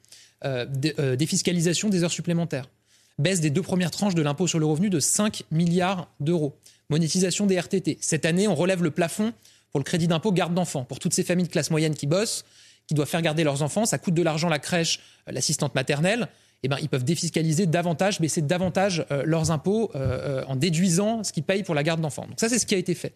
Euh, 0.44 0.66
euh, 1.00 1.16
défiscalisation 1.16 1.90
des 1.90 2.04
heures 2.04 2.12
supplémentaires. 2.12 2.70
Baisse 3.18 3.40
des 3.40 3.50
deux 3.50 3.62
premières 3.62 3.92
tranches 3.92 4.16
de 4.16 4.22
l'impôt 4.22 4.48
sur 4.48 4.60
le 4.60 4.66
revenu 4.66 4.90
de 4.90 5.00
5 5.00 5.44
milliards 5.52 6.10
d'euros. 6.20 6.58
Monétisation 6.90 7.46
des 7.46 7.56
RTT. 7.60 7.98
Cette 8.02 8.26
année, 8.26 8.48
on 8.48 8.56
relève 8.56 8.84
le 8.84 8.92
plafond 8.92 9.34
pour 9.72 9.80
le 9.80 9.86
crédit 9.86 10.08
d'impôt 10.08 10.32
garde 10.32 10.54
d'enfants. 10.54 10.84
Pour 10.84 11.00
toutes 11.00 11.14
ces 11.14 11.24
familles 11.24 11.48
de 11.48 11.52
classe 11.52 11.72
moyenne 11.72 11.96
qui 11.96 12.08
bossent, 12.08 12.46
qui 12.88 12.94
doivent 12.94 13.08
faire 13.08 13.22
garder 13.22 13.44
leurs 13.44 13.62
enfants, 13.64 13.86
ça 13.86 13.98
coûte 13.98 14.14
de 14.14 14.22
l'argent 14.22 14.50
la 14.50 14.60
crèche, 14.60 15.00
euh, 15.28 15.32
l'assistante 15.32 15.76
maternelle. 15.76 16.28
Eh 16.64 16.68
ben, 16.68 16.78
ils 16.82 16.90
peuvent 16.90 17.04
défiscaliser 17.04 17.68
davantage, 17.68 18.20
baisser 18.20 18.42
davantage 18.42 19.06
euh, 19.12 19.24
leurs 19.26 19.52
impôts 19.52 19.92
euh, 19.96 20.44
en 20.48 20.56
déduisant 20.56 21.24
ce 21.24 21.32
qu'ils 21.32 21.44
payent 21.44 21.64
pour 21.64 21.76
la 21.76 21.84
garde 21.84 22.02
d'enfants. 22.02 22.26
Donc 22.28 22.40
ça, 22.40 22.50
c'est 22.50 22.58
ce 22.58 22.66
qui 22.66 22.74
a 22.74 22.78
été 22.78 22.96
fait. 22.96 23.14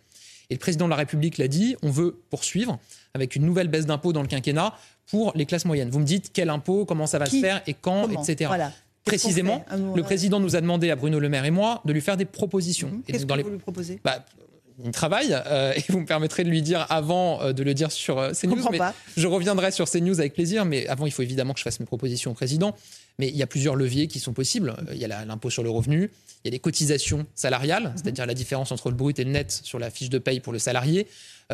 Et 0.52 0.56
le 0.56 0.60
président 0.60 0.86
de 0.86 0.92
la 0.92 0.96
République 0.96 1.38
l'a 1.38 1.48
dit, 1.48 1.76
on 1.82 1.90
veut 1.90 2.20
poursuivre 2.30 2.80
avec 3.14 3.36
une 3.36 3.46
nouvelle 3.46 3.68
baisse 3.68 3.86
d'impôts 3.86 4.14
dans 4.14 4.22
le 4.22 4.28
quinquennat 4.28 4.74
pour 5.08 5.32
les 5.36 5.46
classes 5.46 5.66
moyennes. 5.66 5.90
Vous 5.90 6.00
me 6.00 6.06
dites 6.06 6.32
quel 6.34 6.50
impôt, 6.50 6.86
comment 6.86 7.08
ça 7.08 7.18
va 7.18 7.26
se 7.26 7.38
faire 7.38 7.62
et 7.66 7.74
quand, 7.74 8.10
etc. 8.10 8.52
Précisément, 9.06 9.64
le 9.96 10.02
président 10.04 10.40
nous 10.40 10.56
a 10.56 10.62
demandé 10.62 10.92
à 10.92 10.96
Bruno 10.96 11.20
Le 11.20 11.30
Maire 11.30 11.46
et 11.46 11.52
moi 11.52 11.82
de 11.86 11.94
lui 11.94 12.02
faire 12.02 12.18
des 12.18 12.26
propositions. 12.26 12.90
Mmh. 12.90 13.02
Qu'est-ce 13.08 13.26
que 13.26 13.42
vous 13.42 13.50
lui 13.50 13.58
proposez? 13.58 14.00
Bah, 14.04 14.26
il 14.84 14.92
travaille 14.92 15.34
euh, 15.34 15.74
et 15.76 15.84
vous 15.90 16.00
me 16.00 16.06
permettrez 16.06 16.44
de 16.44 16.50
lui 16.50 16.62
dire 16.62 16.86
avant 16.90 17.42
euh, 17.42 17.54
de 17.54 17.64
le 17.64 17.74
dire 17.74 17.92
sur 17.92 18.18
euh, 18.18 18.32
CNews. 18.32 18.68
Mais 18.72 18.78
pas. 18.78 18.94
Je 19.18 19.28
reviendrai 19.28 19.72
sur 19.72 19.90
CNews 19.90 20.20
avec 20.20 20.34
plaisir, 20.34 20.66
mais 20.66 20.88
avant 20.88 21.06
il 21.06 21.12
faut 21.12 21.22
évidemment 21.22 21.54
que 21.54 21.60
je 21.60 21.64
fasse 21.64 21.80
mes 21.80 21.86
propositions 21.86 22.32
au 22.32 22.34
président. 22.34 22.76
Mais 23.18 23.28
il 23.28 23.36
y 23.36 23.44
a 23.44 23.48
plusieurs 23.48 23.76
leviers 23.76 24.08
qui 24.08 24.20
sont 24.20 24.32
possibles. 24.32 24.76
Il 24.94 24.98
y 24.98 25.06
a 25.06 25.26
l'impôt 25.26 25.50
sur 25.50 25.64
le 25.64 25.70
revenu, 25.70 26.10
il 26.44 26.48
y 26.48 26.50
a 26.50 26.52
les 26.52 26.60
cotisations 26.60 27.26
salariales, 27.36 27.84
mhm. 27.84 27.94
c'est-à-dire 27.96 28.26
la 28.26 28.34
différence 28.34 28.72
entre 28.72 28.90
le 28.90 28.96
brut 28.96 29.20
et 29.20 29.26
le 29.26 29.32
net 29.32 29.52
sur 29.52 29.80
la 29.80 29.90
fiche 29.90 30.10
de 30.10 30.20
paye 30.20 30.40
pour 30.40 30.54
le 30.54 30.60
salarié. 30.60 31.08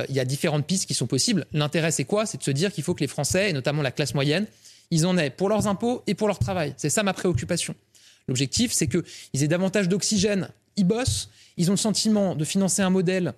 il 0.09 0.15
y 0.15 0.19
a 0.19 0.25
différentes 0.25 0.67
pistes 0.67 0.85
qui 0.85 0.93
sont 0.93 1.07
possibles. 1.07 1.45
L'intérêt 1.53 1.91
c'est 1.91 2.05
quoi? 2.05 2.25
C'est 2.25 2.37
de 2.37 2.43
se 2.43 2.51
dire 2.51 2.71
qu'il 2.71 2.83
faut 2.83 2.93
que 2.93 3.01
les 3.01 3.07
Français, 3.07 3.49
et 3.49 3.53
notamment 3.53 3.81
la 3.81 3.91
classe 3.91 4.13
moyenne, 4.13 4.45
ils 4.91 5.07
en 5.07 5.17
aient 5.17 5.31
pour 5.31 5.49
leurs 5.49 5.65
impôts 5.65 6.03
et 6.05 6.13
pour 6.13 6.27
leur 6.27 6.37
travail. 6.37 6.75
C'est 6.77 6.91
ça 6.91 7.01
ma 7.01 7.13
préoccupation. 7.13 7.73
L'objectif, 8.27 8.71
c'est 8.71 8.87
qu'ils 8.87 9.43
aient 9.43 9.47
davantage 9.47 9.87
d'oxygène, 9.87 10.49
ils 10.77 10.85
bossent, 10.85 11.29
ils 11.57 11.69
ont 11.69 11.73
le 11.73 11.77
sentiment 11.77 12.35
de 12.35 12.45
financer 12.45 12.81
un 12.81 12.89
modèle 12.89 13.33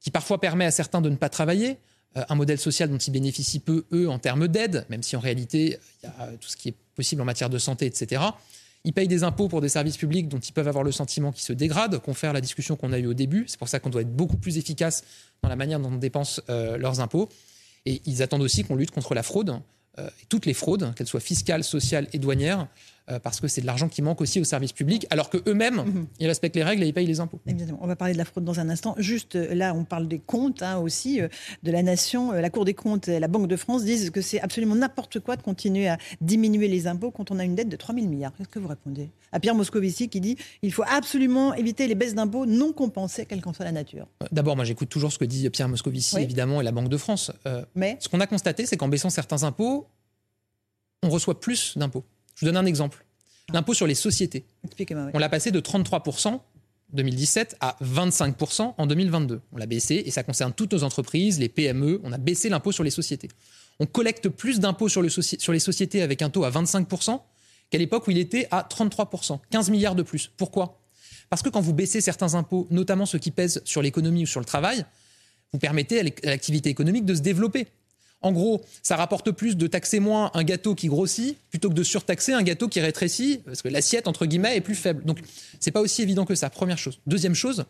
qui 0.00 0.10
parfois 0.10 0.40
permet 0.40 0.66
à 0.66 0.70
certains 0.70 1.00
de 1.00 1.08
ne 1.08 1.16
pas 1.16 1.28
travailler, 1.28 1.78
euh, 2.16 2.24
un 2.28 2.34
modèle 2.34 2.58
social 2.58 2.90
dont 2.90 2.98
ils 2.98 3.10
bénéficient 3.10 3.60
peu, 3.60 3.84
eux, 3.92 4.08
en 4.08 4.18
termes 4.18 4.48
d'aide, 4.48 4.84
même 4.90 5.02
si 5.02 5.16
en 5.16 5.20
réalité, 5.20 5.78
il 6.02 6.06
y 6.06 6.22
a 6.22 6.26
tout 6.38 6.48
ce 6.48 6.56
qui 6.56 6.68
est 6.68 6.74
possible 6.94 7.22
en 7.22 7.24
matière 7.24 7.50
de 7.50 7.58
santé, 7.58 7.86
etc. 7.86 8.22
Ils 8.84 8.92
payent 8.92 9.08
des 9.08 9.24
impôts 9.24 9.48
pour 9.48 9.62
des 9.62 9.70
services 9.70 9.96
publics 9.96 10.28
dont 10.28 10.38
ils 10.38 10.52
peuvent 10.52 10.68
avoir 10.68 10.84
le 10.84 10.92
sentiment 10.92 11.32
qu'ils 11.32 11.44
se 11.44 11.54
dégradent, 11.54 11.98
confère 11.98 12.34
la 12.34 12.42
discussion 12.42 12.76
qu'on 12.76 12.92
a 12.92 12.98
eue 12.98 13.06
au 13.06 13.14
début. 13.14 13.46
C'est 13.48 13.58
pour 13.58 13.68
ça 13.68 13.80
qu'on 13.80 13.88
doit 13.88 14.02
être 14.02 14.14
beaucoup 14.14 14.36
plus 14.36 14.58
efficace 14.58 15.04
dans 15.42 15.48
la 15.48 15.56
manière 15.56 15.80
dont 15.80 15.90
on 15.90 15.96
dépense 15.96 16.42
euh, 16.50 16.76
leurs 16.76 17.00
impôts. 17.00 17.30
Et 17.86 18.02
ils 18.04 18.22
attendent 18.22 18.42
aussi 18.42 18.62
qu'on 18.62 18.76
lutte 18.76 18.90
contre 18.90 19.14
la 19.14 19.22
fraude, 19.22 19.58
euh, 19.98 20.10
toutes 20.28 20.44
les 20.44 20.54
fraudes, 20.54 20.94
qu'elles 20.94 21.06
soient 21.06 21.20
fiscales, 21.20 21.64
sociales 21.64 22.08
et 22.12 22.18
douanières, 22.18 22.68
euh, 23.10 23.18
parce 23.18 23.38
que 23.38 23.48
c'est 23.48 23.60
de 23.60 23.66
l'argent 23.66 23.90
qui 23.90 24.00
manque 24.00 24.22
aussi 24.22 24.40
aux 24.40 24.44
services 24.44 24.72
publics, 24.72 25.06
alors 25.10 25.28
qu'eux-mêmes, 25.28 25.76
mhm. 25.76 26.06
ils 26.20 26.26
respectent 26.26 26.56
les 26.56 26.64
règles 26.64 26.82
et 26.84 26.86
ils 26.86 26.94
payent 26.94 27.06
les 27.06 27.20
impôts. 27.20 27.38
Évidemment. 27.46 27.78
On 27.82 27.86
va 27.86 27.96
parler 27.96 28.14
de 28.14 28.18
la 28.18 28.24
fraude 28.24 28.44
dans 28.44 28.60
un 28.60 28.70
instant. 28.70 28.94
Juste 28.96 29.36
euh, 29.36 29.54
là, 29.54 29.74
on 29.74 29.84
parle 29.84 30.08
des 30.08 30.20
comptes 30.20 30.62
hein, 30.62 30.78
aussi 30.78 31.20
euh, 31.20 31.28
de 31.62 31.70
la 31.70 31.82
nation. 31.82 32.32
La 32.32 32.48
Cour 32.48 32.64
des 32.64 32.72
comptes 32.72 33.08
et 33.08 33.20
la 33.20 33.28
Banque 33.28 33.46
de 33.46 33.56
France 33.56 33.84
disent 33.84 34.08
que 34.08 34.22
c'est 34.22 34.40
absolument 34.40 34.74
n'importe 34.74 35.20
quoi 35.20 35.36
de 35.36 35.42
continuer 35.42 35.86
à 35.86 35.98
diminuer 36.22 36.66
les 36.66 36.86
impôts 36.86 37.10
quand 37.10 37.30
on 37.30 37.38
a 37.38 37.44
une 37.44 37.54
dette 37.54 37.68
de 37.68 37.76
3 37.76 37.94
000 37.94 38.06
milliards. 38.06 38.32
Qu'est-ce 38.38 38.48
que 38.48 38.58
vous 38.58 38.68
répondez 38.68 39.10
à 39.32 39.40
Pierre 39.40 39.54
Moscovici 39.54 40.08
qui 40.08 40.22
dit 40.22 40.36
il 40.62 40.72
faut 40.72 40.84
absolument 40.86 41.52
éviter 41.52 41.86
les 41.86 41.94
baisses 41.94 42.14
d'impôts 42.14 42.46
non 42.46 42.72
compensées, 42.72 43.26
quelle 43.26 43.42
qu'en 43.42 43.52
soit 43.52 43.66
la 43.66 43.72
nature 43.72 44.06
D'abord, 44.32 44.56
moi 44.56 44.64
j'écoute 44.64 44.88
toujours 44.88 45.12
ce 45.12 45.18
que 45.18 45.26
dit 45.26 45.50
Pierre 45.50 45.68
Moscovici, 45.68 46.18
évidemment, 46.18 46.62
et 46.62 46.64
la 46.64 46.72
Banque 46.72 46.88
de 46.88 46.96
France. 46.96 47.32
Mais 47.74 47.98
ce 48.00 48.08
qu'on 48.08 48.20
a 48.20 48.26
constaté, 48.26 48.64
c'est 48.64 48.78
qu'en 48.78 48.88
baissant 48.88 49.10
certains 49.10 49.42
impôts, 49.42 49.88
on 51.02 51.10
reçoit 51.10 51.38
plus 51.38 51.76
d'impôts. 51.76 52.04
Je 52.34 52.40
vous 52.40 52.46
donne 52.46 52.56
un 52.56 52.66
exemple. 52.66 53.04
L'impôt 53.52 53.74
sur 53.74 53.86
les 53.86 53.94
sociétés. 53.94 54.46
On 55.12 55.18
l'a 55.18 55.28
passé 55.28 55.50
de 55.50 55.60
33% 55.60 56.40
2017 56.92 57.56
à 57.60 57.76
25% 57.82 58.74
en 58.78 58.86
2022. 58.86 59.40
On 59.52 59.56
l'a 59.56 59.66
baissé 59.66 60.02
et 60.06 60.10
ça 60.10 60.22
concerne 60.22 60.52
toutes 60.52 60.72
nos 60.72 60.84
entreprises, 60.84 61.38
les 61.38 61.48
PME. 61.48 62.00
On 62.04 62.12
a 62.12 62.18
baissé 62.18 62.48
l'impôt 62.48 62.72
sur 62.72 62.84
les 62.84 62.90
sociétés. 62.90 63.28
On 63.80 63.86
collecte 63.86 64.28
plus 64.28 64.60
d'impôts 64.60 64.88
sur, 64.88 65.02
sur, 65.10 65.52
les 65.52 65.58
sociétés 65.58 66.02
avec 66.02 66.22
un 66.22 66.30
taux 66.30 66.44
à 66.44 66.50
25% 66.50 67.20
qu'à 67.70 67.78
l'époque 67.78 68.06
où 68.06 68.12
il 68.12 68.18
était 68.18 68.46
à 68.50 68.66
33%, 68.68 69.40
15 69.50 69.70
milliards 69.70 69.96
de 69.96 70.02
plus. 70.02 70.30
Pourquoi? 70.36 70.80
Parce 71.28 71.42
que 71.42 71.48
quand 71.48 71.60
vous 71.60 71.74
baissez 71.74 72.00
certains 72.00 72.34
impôts, 72.34 72.68
notamment 72.70 73.06
ceux 73.06 73.18
qui 73.18 73.30
pèsent 73.30 73.60
sur 73.64 73.82
l'économie 73.82 74.22
ou 74.22 74.26
sur 74.26 74.40
le 74.40 74.46
travail, 74.46 74.84
vous 75.52 75.58
permettez 75.58 76.00
à 76.00 76.02
l'activité 76.02 76.70
économique 76.70 77.04
de 77.04 77.14
se 77.14 77.20
développer. 77.20 77.66
En 78.24 78.32
gros, 78.32 78.62
ça 78.82 78.96
rapporte 78.96 79.30
plus 79.32 79.54
de 79.54 79.66
taxer 79.66 80.00
moins 80.00 80.30
un 80.32 80.44
gâteau 80.44 80.74
qui 80.74 80.88
grossit 80.88 81.36
plutôt 81.50 81.68
que 81.68 81.74
de 81.74 81.82
surtaxer 81.82 82.32
un 82.32 82.42
gâteau 82.42 82.68
qui 82.68 82.80
rétrécit, 82.80 83.42
parce 83.44 83.60
que 83.60 83.68
l'assiette, 83.68 84.08
entre 84.08 84.24
guillemets, 84.24 84.56
est 84.56 84.62
plus 84.62 84.74
faible. 84.74 85.04
Donc, 85.04 85.20
c'est 85.60 85.70
pas 85.70 85.82
aussi 85.82 86.00
évident 86.00 86.24
que 86.24 86.34
ça, 86.34 86.48
première 86.48 86.78
chose. 86.78 86.98
Deuxième 87.06 87.34
chose, 87.34 87.66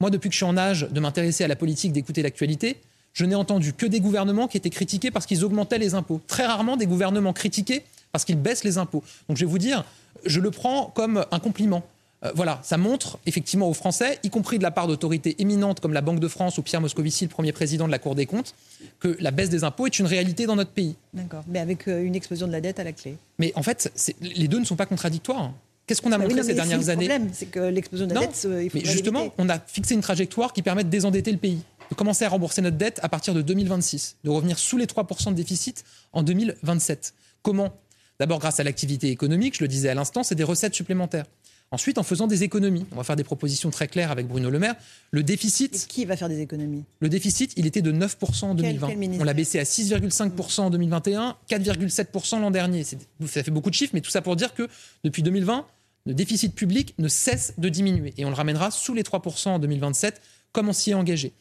moi, 0.00 0.10
depuis 0.10 0.28
que 0.28 0.32
je 0.32 0.38
suis 0.38 0.44
en 0.44 0.56
âge 0.56 0.88
de 0.90 0.98
m'intéresser 0.98 1.44
à 1.44 1.48
la 1.48 1.54
politique, 1.54 1.92
d'écouter 1.92 2.22
l'actualité, 2.22 2.78
je 3.12 3.24
n'ai 3.24 3.36
entendu 3.36 3.72
que 3.72 3.86
des 3.86 4.00
gouvernements 4.00 4.48
qui 4.48 4.56
étaient 4.56 4.68
critiqués 4.68 5.12
parce 5.12 5.26
qu'ils 5.26 5.44
augmentaient 5.44 5.78
les 5.78 5.94
impôts. 5.94 6.20
Très 6.26 6.44
rarement 6.44 6.76
des 6.76 6.86
gouvernements 6.86 7.32
critiqués 7.32 7.84
parce 8.10 8.24
qu'ils 8.24 8.38
baissent 8.38 8.64
les 8.64 8.78
impôts. 8.78 9.04
Donc, 9.28 9.36
je 9.36 9.44
vais 9.44 9.50
vous 9.50 9.58
dire, 9.58 9.84
je 10.26 10.40
le 10.40 10.50
prends 10.50 10.86
comme 10.86 11.24
un 11.30 11.38
compliment. 11.38 11.86
Euh, 12.24 12.32
voilà, 12.34 12.60
ça 12.62 12.76
montre 12.76 13.18
effectivement 13.26 13.68
aux 13.68 13.74
Français, 13.74 14.18
y 14.22 14.30
compris 14.30 14.58
de 14.58 14.62
la 14.62 14.70
part 14.70 14.86
d'autorités 14.86 15.40
éminentes 15.40 15.80
comme 15.80 15.92
la 15.92 16.00
Banque 16.00 16.20
de 16.20 16.28
France 16.28 16.58
ou 16.58 16.62
Pierre 16.62 16.80
Moscovici, 16.80 17.24
le 17.24 17.30
premier 17.30 17.52
président 17.52 17.86
de 17.86 17.92
la 17.92 17.98
Cour 17.98 18.14
des 18.14 18.26
comptes, 18.26 18.54
que 18.98 19.16
la 19.20 19.30
baisse 19.30 19.50
des 19.50 19.64
impôts 19.64 19.86
est 19.86 19.98
une 19.98 20.06
réalité 20.06 20.46
dans 20.46 20.56
notre 20.56 20.70
pays. 20.70 20.96
D'accord, 21.12 21.44
mais 21.48 21.58
avec 21.58 21.88
euh, 21.88 22.02
une 22.02 22.14
explosion 22.14 22.46
de 22.46 22.52
la 22.52 22.60
dette 22.60 22.78
à 22.78 22.84
la 22.84 22.92
clé. 22.92 23.16
Mais 23.38 23.52
en 23.56 23.62
fait, 23.62 23.92
les 24.20 24.48
deux 24.48 24.58
ne 24.58 24.64
sont 24.64 24.76
pas 24.76 24.86
contradictoires. 24.86 25.52
Qu'est-ce 25.86 26.00
qu'on 26.00 26.12
a 26.12 26.18
bah 26.18 26.24
montré 26.24 26.42
ces 26.42 26.54
dernières 26.54 26.88
années 26.88 27.08
Le 27.08 27.10
problème, 27.10 27.30
c'est 27.34 27.46
que 27.46 27.60
l'explosion 27.60 28.06
de 28.06 28.14
la 28.14 28.20
dette, 28.20 28.48
il 28.62 28.70
faut 28.70 28.78
Mais 28.78 28.84
justement, 28.84 29.34
on 29.36 29.50
a 29.50 29.58
fixé 29.58 29.94
une 29.94 30.00
trajectoire 30.00 30.54
qui 30.54 30.62
permet 30.62 30.82
de 30.82 30.88
désendetter 30.88 31.30
le 31.30 31.36
pays, 31.36 31.58
de 31.90 31.94
commencer 31.94 32.24
à 32.24 32.30
rembourser 32.30 32.62
notre 32.62 32.78
dette 32.78 33.00
à 33.02 33.10
partir 33.10 33.34
de 33.34 33.42
2026, 33.42 34.16
de 34.24 34.30
revenir 34.30 34.58
sous 34.58 34.78
les 34.78 34.86
3% 34.86 35.30
de 35.30 35.34
déficit 35.34 35.84
en 36.14 36.22
2027. 36.22 37.12
Comment? 37.42 37.74
D'abord 38.18 38.38
grâce 38.38 38.60
à 38.60 38.64
l'activité 38.64 39.10
économique, 39.10 39.56
je 39.58 39.64
le 39.64 39.68
disais 39.68 39.90
à 39.90 39.94
l'instant, 39.94 40.22
c'est 40.22 40.36
des 40.36 40.44
recettes 40.44 40.74
supplémentaires. 40.74 41.26
Ensuite, 41.74 41.98
en 41.98 42.04
faisant 42.04 42.28
des 42.28 42.44
économies, 42.44 42.86
on 42.92 42.96
va 42.96 43.02
faire 43.02 43.16
des 43.16 43.24
propositions 43.24 43.68
très 43.70 43.88
claires 43.88 44.12
avec 44.12 44.28
Bruno 44.28 44.48
Le 44.48 44.60
Maire. 44.60 44.76
Le 45.10 45.24
déficit. 45.24 45.88
qui 45.88 46.04
va 46.04 46.16
faire 46.16 46.28
des 46.28 46.40
économies? 46.40 46.84
Le 47.00 47.08
déficit, 47.08 47.52
il 47.56 47.66
était 47.66 47.82
de 47.82 47.90
9% 47.90 48.44
en 48.44 48.54
2020. 48.54 48.90
on 49.18 49.24
l'a 49.24 49.34
baissé 49.34 49.58
à 49.58 49.64
6,5% 49.64 50.60
en 50.60 50.70
2021, 50.70 51.36
4,7% 51.50 52.40
l'an 52.40 52.52
dernier. 52.52 52.84
Ça 52.84 53.42
fait 53.42 53.50
beaucoup 53.50 53.70
de 53.70 53.74
chiffres, 53.74 53.90
mais 53.92 54.02
tout 54.02 54.10
ça 54.12 54.22
pour 54.22 54.36
dire 54.36 54.54
que 54.54 54.68
depuis 55.02 55.24
2020, 55.24 55.66
le 56.06 56.14
déficit 56.14 56.54
public 56.54 56.94
ne 56.98 57.08
cesse 57.08 57.54
de 57.58 57.68
diminuer. 57.68 58.14
Et 58.18 58.24
on 58.24 58.28
le 58.28 58.36
ramènera 58.36 58.70
sous 58.70 58.94
les 58.94 59.02
3% 59.02 59.48
en 59.48 59.58
2027 59.58 60.20
comme 60.52 60.68
on 60.68 60.72
s'y 60.72 60.92
est 60.92 60.94
engagé. 60.94 61.32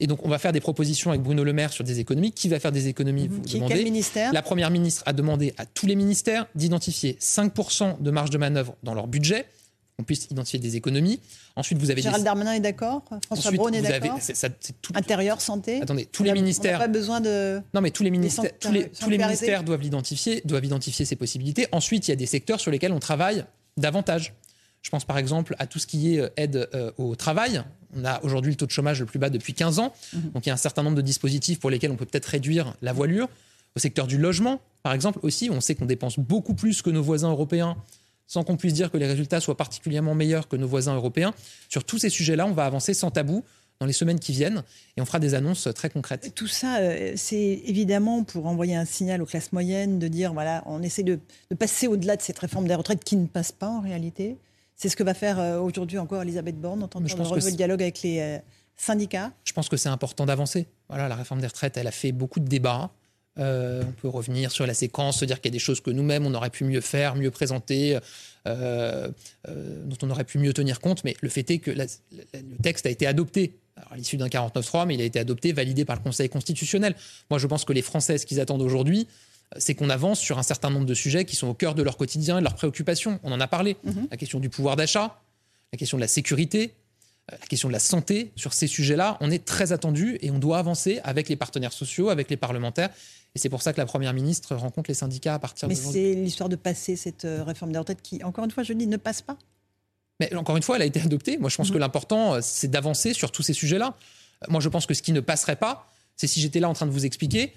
Et 0.00 0.08
donc, 0.08 0.26
on 0.26 0.28
va 0.28 0.38
faire 0.38 0.50
des 0.50 0.58
propositions 0.58 1.10
avec 1.10 1.22
Bruno 1.22 1.44
Le 1.44 1.52
Maire 1.52 1.72
sur 1.72 1.84
des 1.84 2.00
économies. 2.00 2.32
Qui 2.32 2.48
va 2.48 2.58
faire 2.58 2.72
des 2.72 2.88
économies 2.88 3.28
vous 3.28 3.38
demandez. 3.38 3.72
Quel 3.72 3.84
ministère? 3.84 4.32
La 4.32 4.42
Première 4.42 4.72
ministre 4.72 5.04
a 5.06 5.12
demandé 5.12 5.54
à 5.56 5.66
tous 5.66 5.86
les 5.86 5.94
ministères 5.94 6.46
d'identifier 6.56 7.16
5% 7.20 8.02
de 8.02 8.10
marge 8.10 8.30
de 8.30 8.38
manœuvre 8.38 8.74
dans 8.82 8.92
leur 8.92 9.06
budget 9.06 9.46
on 9.98 10.04
puisse 10.04 10.26
identifier 10.30 10.58
des 10.58 10.76
économies. 10.76 11.20
Ensuite, 11.54 11.78
vous 11.78 11.90
avez 11.90 12.02
Gérald 12.02 12.24
Darmanin 12.24 12.52
est 12.52 12.60
d'accord 12.60 13.02
François 13.24 13.50
Braun 13.52 13.72
est 13.72 13.82
d'accord 13.82 14.18
Intérieur, 14.94 15.40
santé 15.40 15.80
Attendez, 15.80 16.06
tous 16.06 16.22
les 16.22 16.32
ministères... 16.32 16.76
On 16.76 16.82
pas 16.82 16.88
besoin 16.88 17.20
de... 17.20 17.60
Non, 17.72 17.80
mais 17.80 17.90
tous 17.90 18.02
les 18.02 18.10
ministères, 18.10 18.50
tous 18.58 18.72
les, 18.72 18.90
tous 18.90 19.08
les 19.08 19.18
ministères 19.18 19.64
doivent 19.64 19.80
l'identifier, 19.80 20.42
doivent 20.44 20.64
identifier 20.64 21.04
ces 21.04 21.16
possibilités. 21.16 21.66
Ensuite, 21.72 22.08
il 22.08 22.10
y 22.10 22.12
a 22.12 22.16
des 22.16 22.26
secteurs 22.26 22.60
sur 22.60 22.70
lesquels 22.70 22.92
on 22.92 23.00
travaille 23.00 23.44
davantage. 23.78 24.34
Je 24.82 24.90
pense 24.90 25.04
par 25.04 25.18
exemple 25.18 25.56
à 25.58 25.66
tout 25.66 25.78
ce 25.78 25.86
qui 25.86 26.14
est 26.14 26.20
euh, 26.20 26.28
aide 26.36 26.68
euh, 26.74 26.92
au 26.98 27.16
travail. 27.16 27.62
On 27.96 28.04
a 28.04 28.22
aujourd'hui 28.22 28.52
le 28.52 28.56
taux 28.56 28.66
de 28.66 28.70
chômage 28.70 29.00
le 29.00 29.06
plus 29.06 29.18
bas 29.18 29.30
depuis 29.30 29.54
15 29.54 29.78
ans. 29.78 29.92
Mhm. 30.12 30.30
Donc 30.32 30.46
il 30.46 30.48
y 30.48 30.50
a 30.50 30.54
un 30.54 30.58
certain 30.58 30.82
nombre 30.82 30.96
de 30.96 31.02
dispositifs 31.02 31.58
pour 31.58 31.70
lesquels 31.70 31.90
on 31.90 31.96
peut 31.96 32.06
peut-être 32.06 32.26
réduire 32.26 32.74
la 32.82 32.92
voilure. 32.92 33.28
Au 33.74 33.78
secteur 33.78 34.06
du 34.06 34.16
logement, 34.16 34.60
par 34.82 34.92
exemple, 34.92 35.18
aussi, 35.22 35.50
on 35.50 35.60
sait 35.60 35.74
qu'on 35.74 35.86
dépense 35.86 36.18
beaucoup 36.18 36.54
plus 36.54 36.82
que 36.82 36.90
nos 36.90 37.02
voisins 37.02 37.30
européens 37.30 37.76
sans 38.26 38.42
qu'on 38.42 38.56
puisse 38.56 38.74
dire 38.74 38.90
que 38.90 38.96
les 38.96 39.06
résultats 39.06 39.40
soient 39.40 39.56
particulièrement 39.56 40.14
meilleurs 40.14 40.48
que 40.48 40.56
nos 40.56 40.66
voisins 40.66 40.94
européens. 40.94 41.34
Sur 41.68 41.84
tous 41.84 41.98
ces 41.98 42.10
sujets-là, 42.10 42.46
on 42.46 42.52
va 42.52 42.64
avancer 42.64 42.94
sans 42.94 43.10
tabou 43.10 43.44
dans 43.80 43.86
les 43.86 43.92
semaines 43.92 44.18
qui 44.18 44.32
viennent 44.32 44.62
et 44.96 45.02
on 45.02 45.04
fera 45.04 45.18
des 45.18 45.34
annonces 45.34 45.68
très 45.74 45.90
concrètes. 45.90 46.32
Tout 46.34 46.46
ça, 46.46 46.78
euh, 46.78 47.12
c'est 47.16 47.60
évidemment 47.64 48.24
pour 48.24 48.46
envoyer 48.46 48.74
un 48.74 48.84
signal 48.84 49.20
aux 49.20 49.26
classes 49.26 49.52
moyennes 49.52 49.98
de 49.98 50.08
dire 50.08 50.32
voilà, 50.32 50.62
on 50.66 50.82
essaie 50.82 51.02
de, 51.02 51.18
passer 51.58 51.86
au-delà 51.86 52.16
de 52.16 52.22
cette 52.22 52.38
réforme 52.38 52.66
des 52.66 52.74
retraites 52.74 53.04
qui 53.04 53.16
ne 53.16 53.26
passe 53.26 53.52
pas 53.52 53.68
en 53.68 53.80
réalité. 53.80 54.38
C'est 54.76 54.88
ce 54.88 54.96
que 54.96 55.02
va 55.02 55.14
faire 55.14 55.38
euh, 55.38 55.58
aujourd'hui 55.58 55.98
encore 55.98 56.22
Elisabeth 56.22 56.60
Borne 56.60 56.82
en 56.82 56.88
tant 56.88 57.00
que 57.00 57.04
le 57.04 57.52
dialogue 57.52 57.82
avec 57.82 58.02
les 58.02 58.20
euh, 58.20 58.38
syndicats. 58.76 59.32
Je 59.44 59.52
pense 59.52 59.68
que 59.68 59.76
c'est 59.76 59.88
important 59.88 60.26
d'avancer. 60.26 60.66
Voilà, 60.88 61.08
la 61.08 61.14
réforme 61.14 61.40
des 61.40 61.46
retraites, 61.46 61.76
elle 61.76 61.86
a 61.86 61.92
fait 61.92 62.12
beaucoup 62.12 62.40
de 62.40 62.48
débats. 62.48 62.90
Euh, 63.38 63.82
on 63.86 63.92
peut 63.92 64.08
revenir 64.08 64.50
sur 64.50 64.66
la 64.66 64.74
séquence, 64.74 65.20
se 65.20 65.24
dire 65.24 65.40
qu'il 65.40 65.50
y 65.50 65.52
a 65.52 65.56
des 65.56 65.58
choses 65.58 65.80
que 65.80 65.90
nous-mêmes, 65.90 66.26
on 66.26 66.34
aurait 66.34 66.50
pu 66.50 66.64
mieux 66.64 66.80
faire, 66.80 67.16
mieux 67.16 67.30
présenter, 67.30 67.98
euh, 68.46 69.08
euh, 69.48 69.84
dont 69.84 69.96
on 70.02 70.10
aurait 70.10 70.24
pu 70.24 70.38
mieux 70.38 70.52
tenir 70.52 70.80
compte. 70.80 71.04
Mais 71.04 71.16
le 71.20 71.28
fait 71.28 71.50
est 71.50 71.58
que 71.58 71.70
le 71.70 71.86
texte 72.62 72.86
a 72.86 72.90
été 72.90 73.06
adopté 73.06 73.58
à 73.90 73.96
l'issue 73.96 74.16
d'un 74.16 74.28
49.3, 74.28 74.86
mais 74.86 74.94
il 74.94 75.00
a 75.02 75.04
été 75.04 75.18
adopté, 75.18 75.52
validé 75.52 75.84
par 75.84 75.96
le 75.96 76.02
Conseil 76.02 76.28
constitutionnel. 76.28 76.94
Moi, 77.30 77.38
je 77.38 77.46
pense 77.46 77.64
que 77.64 77.74
les 77.74 77.82
Français, 77.82 78.16
ce 78.16 78.24
qu'ils 78.24 78.40
attendent 78.40 78.62
aujourd'hui, 78.62 79.06
c'est 79.58 79.74
qu'on 79.74 79.90
avance 79.90 80.18
sur 80.18 80.38
un 80.38 80.42
certain 80.42 80.70
nombre 80.70 80.86
de 80.86 80.94
sujets 80.94 81.24
qui 81.24 81.36
sont 81.36 81.46
au 81.46 81.54
cœur 81.54 81.74
de 81.74 81.82
leur 81.82 81.96
quotidien 81.96 82.38
et 82.38 82.40
de 82.40 82.44
leurs 82.44 82.54
préoccupations. 82.54 83.20
On 83.22 83.32
en 83.32 83.40
a 83.40 83.46
parlé. 83.46 83.76
Mm-hmm. 83.86 84.10
La 84.10 84.16
question 84.16 84.40
du 84.40 84.48
pouvoir 84.48 84.76
d'achat, 84.76 85.20
la 85.72 85.78
question 85.78 85.98
de 85.98 86.00
la 86.00 86.08
sécurité, 86.08 86.72
la 87.30 87.38
question 87.38 87.68
de 87.68 87.72
la 87.72 87.80
santé, 87.80 88.32
sur 88.36 88.52
ces 88.52 88.66
sujets-là, 88.66 89.18
on 89.20 89.30
est 89.30 89.44
très 89.44 89.72
attendu 89.72 90.16
et 90.20 90.30
on 90.30 90.38
doit 90.38 90.58
avancer 90.58 91.00
avec 91.02 91.28
les 91.28 91.36
partenaires 91.36 91.72
sociaux, 91.72 92.08
avec 92.08 92.30
les 92.30 92.36
parlementaires. 92.36 92.90
Et 93.36 93.38
c'est 93.38 93.50
pour 93.50 93.60
ça 93.60 93.74
que 93.74 93.78
la 93.78 93.84
Première 93.84 94.14
ministre 94.14 94.56
rencontre 94.56 94.88
les 94.88 94.94
syndicats 94.94 95.34
à 95.34 95.38
partir 95.38 95.68
de. 95.68 95.74
Mais 95.74 95.78
c'est 95.78 96.14
l'histoire 96.14 96.48
de 96.48 96.56
passer 96.56 96.96
cette 96.96 97.26
euh, 97.26 97.44
réforme 97.44 97.70
des 97.70 97.78
retraites 97.78 98.00
qui, 98.00 98.24
encore 98.24 98.46
une 98.46 98.50
fois, 98.50 98.62
je 98.62 98.72
dis, 98.72 98.86
ne 98.86 98.96
passe 98.96 99.20
pas. 99.20 99.36
Mais 100.20 100.34
encore 100.34 100.56
une 100.56 100.62
fois, 100.62 100.76
elle 100.76 100.82
a 100.82 100.86
été 100.86 101.02
adoptée. 101.02 101.36
Moi, 101.36 101.50
je 101.50 101.56
pense 101.58 101.68
que 101.68 101.74
mhm. 101.74 101.80
l'important, 101.80 102.32
euh, 102.32 102.38
c'est 102.40 102.68
d'avancer 102.68 103.12
sur 103.12 103.30
tous 103.30 103.42
ces 103.42 103.52
sujets-là. 103.52 103.94
Moi, 104.48 104.62
je 104.62 104.70
pense 104.70 104.86
que 104.86 104.94
ce 104.94 105.02
qui 105.02 105.12
ne 105.12 105.20
passerait 105.20 105.56
pas, 105.56 105.86
c'est 106.16 106.26
si 106.26 106.40
j'étais 106.40 106.60
là 106.60 106.70
en 106.70 106.72
train 106.72 106.86
de 106.86 106.92
vous 106.92 107.04
expliquer 107.04 107.52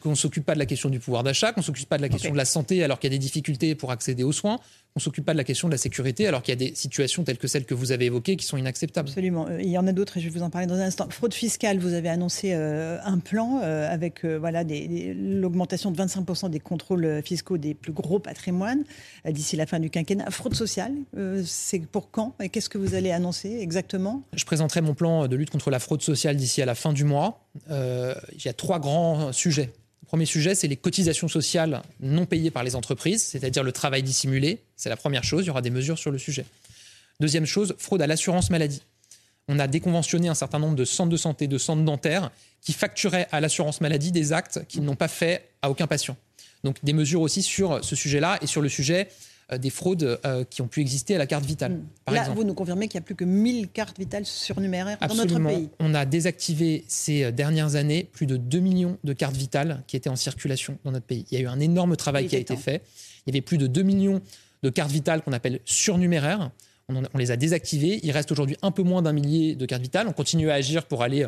qu'on 0.00 0.10
ne 0.10 0.14
s'occupe 0.14 0.44
pas 0.44 0.54
de 0.54 0.58
la 0.58 0.66
question 0.66 0.88
du 0.88 0.98
pouvoir 0.98 1.22
d'achat, 1.22 1.52
qu'on 1.52 1.60
ne 1.60 1.64
s'occupe 1.64 1.88
pas 1.88 1.96
de 1.96 2.02
la 2.02 2.08
question 2.08 2.32
de 2.32 2.36
la 2.36 2.44
santé 2.44 2.82
alors 2.82 2.98
qu'il 2.98 3.12
y 3.12 3.14
a 3.14 3.16
des 3.16 3.22
difficultés 3.22 3.74
pour 3.74 3.90
accéder 3.90 4.22
aux 4.22 4.32
soins, 4.32 4.56
qu'on 4.56 4.98
ne 4.98 5.02
s'occupe 5.02 5.24
pas 5.24 5.32
de 5.32 5.38
la 5.38 5.44
question 5.44 5.68
de 5.68 5.72
la 5.72 5.78
sécurité 5.78 6.26
alors 6.26 6.42
qu'il 6.42 6.52
y 6.52 6.56
a 6.64 6.68
des 6.68 6.74
situations 6.74 7.24
telles 7.24 7.36
que 7.36 7.46
celles 7.46 7.66
que 7.66 7.74
vous 7.74 7.92
avez 7.92 8.06
évoquées 8.06 8.36
qui 8.36 8.46
sont 8.46 8.56
inacceptables. 8.56 9.08
Absolument. 9.08 9.46
Euh, 9.48 9.60
il 9.60 9.68
y 9.68 9.76
en 9.76 9.86
a 9.86 9.92
d'autres 9.92 10.16
et 10.16 10.20
je 10.20 10.28
vais 10.28 10.38
vous 10.38 10.42
en 10.42 10.50
parler 10.50 10.66
dans 10.66 10.76
un 10.76 10.86
instant. 10.86 11.08
Fraude 11.10 11.34
fiscale, 11.34 11.78
vous 11.78 11.92
avez 11.92 12.08
annoncé 12.08 12.52
euh, 12.54 12.98
un 13.04 13.18
plan 13.18 13.60
euh, 13.62 13.92
avec 13.92 14.24
voilà, 14.24 14.64
l'augmentation 14.64 15.90
de 15.90 16.02
25% 16.02 16.50
des 16.50 16.60
contrôles 16.60 17.22
fiscaux 17.22 17.58
des 17.58 17.74
plus 17.74 17.92
gros 17.92 18.18
patrimoines 18.18 18.84
d'ici 19.28 19.56
la 19.56 19.66
fin 19.66 19.78
du 19.78 19.90
quinquennat. 19.90 20.30
Fraude 20.30 20.54
sociale, 20.54 20.92
c'est 21.44 21.80
pour 21.80 22.10
quand 22.10 22.34
et 22.40 22.48
qu'est-ce 22.48 22.68
que 22.68 22.78
vous 22.78 22.94
allez 22.94 23.10
annoncer 23.10 23.58
exactement? 23.60 24.22
Je 24.32 24.44
présenterai 24.44 24.80
mon 24.80 24.94
plan 24.94 25.28
de 25.28 25.36
lutte 25.36 25.50
contre 25.50 25.70
la 25.70 25.78
fraude 25.78 26.02
sociale 26.02 26.36
d'ici 26.36 26.62
à 26.62 26.66
la 26.66 26.74
fin 26.74 26.92
du 26.92 27.04
mois. 27.04 27.45
Il 27.68 28.44
y 28.44 28.48
a 28.48 28.52
trois 28.52 28.78
grands 28.78 29.32
sujets 29.32 29.72
Premier 30.06 30.26
sujet, 30.26 30.54
c'est 30.54 30.68
les 30.68 30.76
cotisations 30.76 31.26
sociales 31.26 31.82
non 32.00 32.26
payées 32.26 32.52
par 32.52 32.62
les 32.62 32.76
entreprises, 32.76 33.24
c'est-à-dire 33.24 33.64
le 33.64 33.72
travail 33.72 34.04
dissimulé. 34.04 34.62
C'est 34.76 34.88
la 34.88 34.96
première 34.96 35.24
chose, 35.24 35.44
il 35.44 35.48
y 35.48 35.50
aura 35.50 35.62
des 35.62 35.70
mesures 35.70 35.98
sur 35.98 36.12
le 36.12 36.18
sujet. 36.18 36.46
Deuxième 37.18 37.46
chose, 37.46 37.74
fraude 37.78 38.00
à 38.02 38.06
l'assurance 38.06 38.50
maladie. 38.50 38.82
On 39.48 39.58
a 39.58 39.66
déconventionné 39.66 40.28
un 40.28 40.34
certain 40.34 40.58
nombre 40.60 40.76
de 40.76 40.84
centres 40.84 41.10
de 41.10 41.16
santé, 41.16 41.48
de 41.48 41.58
centres 41.58 41.82
dentaires 41.82 42.30
qui 42.60 42.72
facturaient 42.72 43.26
à 43.32 43.40
l'assurance 43.40 43.80
maladie 43.80 44.12
des 44.12 44.32
actes 44.32 44.60
qu'ils 44.68 44.82
n'ont 44.82 44.96
pas 44.96 45.08
fait 45.08 45.48
à 45.62 45.70
aucun 45.70 45.86
patient. 45.88 46.16
Donc 46.62 46.76
des 46.84 46.92
mesures 46.92 47.20
aussi 47.20 47.42
sur 47.42 47.84
ce 47.84 47.96
sujet-là 47.96 48.38
et 48.42 48.46
sur 48.46 48.62
le 48.62 48.68
sujet 48.68 49.08
euh, 49.08 49.10
des 49.58 49.70
fraudes 49.70 50.18
euh, 50.24 50.44
qui 50.44 50.60
ont 50.60 50.66
pu 50.66 50.80
exister 50.80 51.14
à 51.14 51.18
la 51.18 51.26
carte 51.26 51.44
vitale. 51.44 51.72
Hmm. 51.72 51.84
Par 52.04 52.14
Là, 52.14 52.28
vous 52.30 52.42
nous 52.42 52.54
confirmez 52.54 52.88
qu'il 52.88 52.98
n'y 52.98 53.04
a 53.04 53.06
plus 53.06 53.14
que 53.14 53.24
1000 53.24 53.68
cartes 53.68 53.98
vitales 53.98 54.26
surnuméraires 54.26 54.98
dans 54.98 55.14
notre 55.14 55.38
pays. 55.38 55.68
On 55.78 55.94
a 55.94 56.04
désactivé 56.04 56.84
ces 56.88 57.24
euh, 57.24 57.30
dernières 57.30 57.76
années 57.76 58.08
plus 58.12 58.26
de 58.26 58.36
2 58.36 58.58
millions 58.58 58.98
de 59.04 59.12
cartes 59.12 59.36
vitales 59.36 59.84
qui 59.86 59.96
étaient 59.96 60.10
en 60.10 60.16
circulation 60.16 60.78
dans 60.84 60.90
notre 60.90 61.06
pays. 61.06 61.24
Il 61.30 61.38
y 61.38 61.40
a 61.40 61.44
eu 61.44 61.48
un 61.48 61.60
énorme 61.60 61.96
travail 61.96 62.26
qui 62.26 62.36
a 62.36 62.40
été 62.40 62.56
fait. 62.56 62.82
Il 63.26 63.30
y 63.30 63.36
avait 63.36 63.42
plus 63.42 63.58
de 63.58 63.66
2 63.66 63.82
millions 63.82 64.20
de 64.62 64.70
cartes 64.70 64.90
vitales 64.90 65.22
qu'on 65.22 65.32
appelle 65.32 65.60
surnuméraires. 65.64 66.50
On, 66.88 67.18
les 67.18 67.32
a 67.32 67.36
désactivées. 67.36 67.98
Il 68.04 68.12
reste 68.12 68.30
aujourd'hui 68.30 68.56
un 68.62 68.70
peu 68.70 68.82
moins 68.82 69.02
d'un 69.02 69.12
millier 69.12 69.56
de 69.56 69.66
cartes 69.66 69.82
vitales. 69.82 70.06
On 70.06 70.12
continue 70.12 70.50
à 70.50 70.54
agir 70.54 70.84
pour 70.84 71.02
aller 71.02 71.26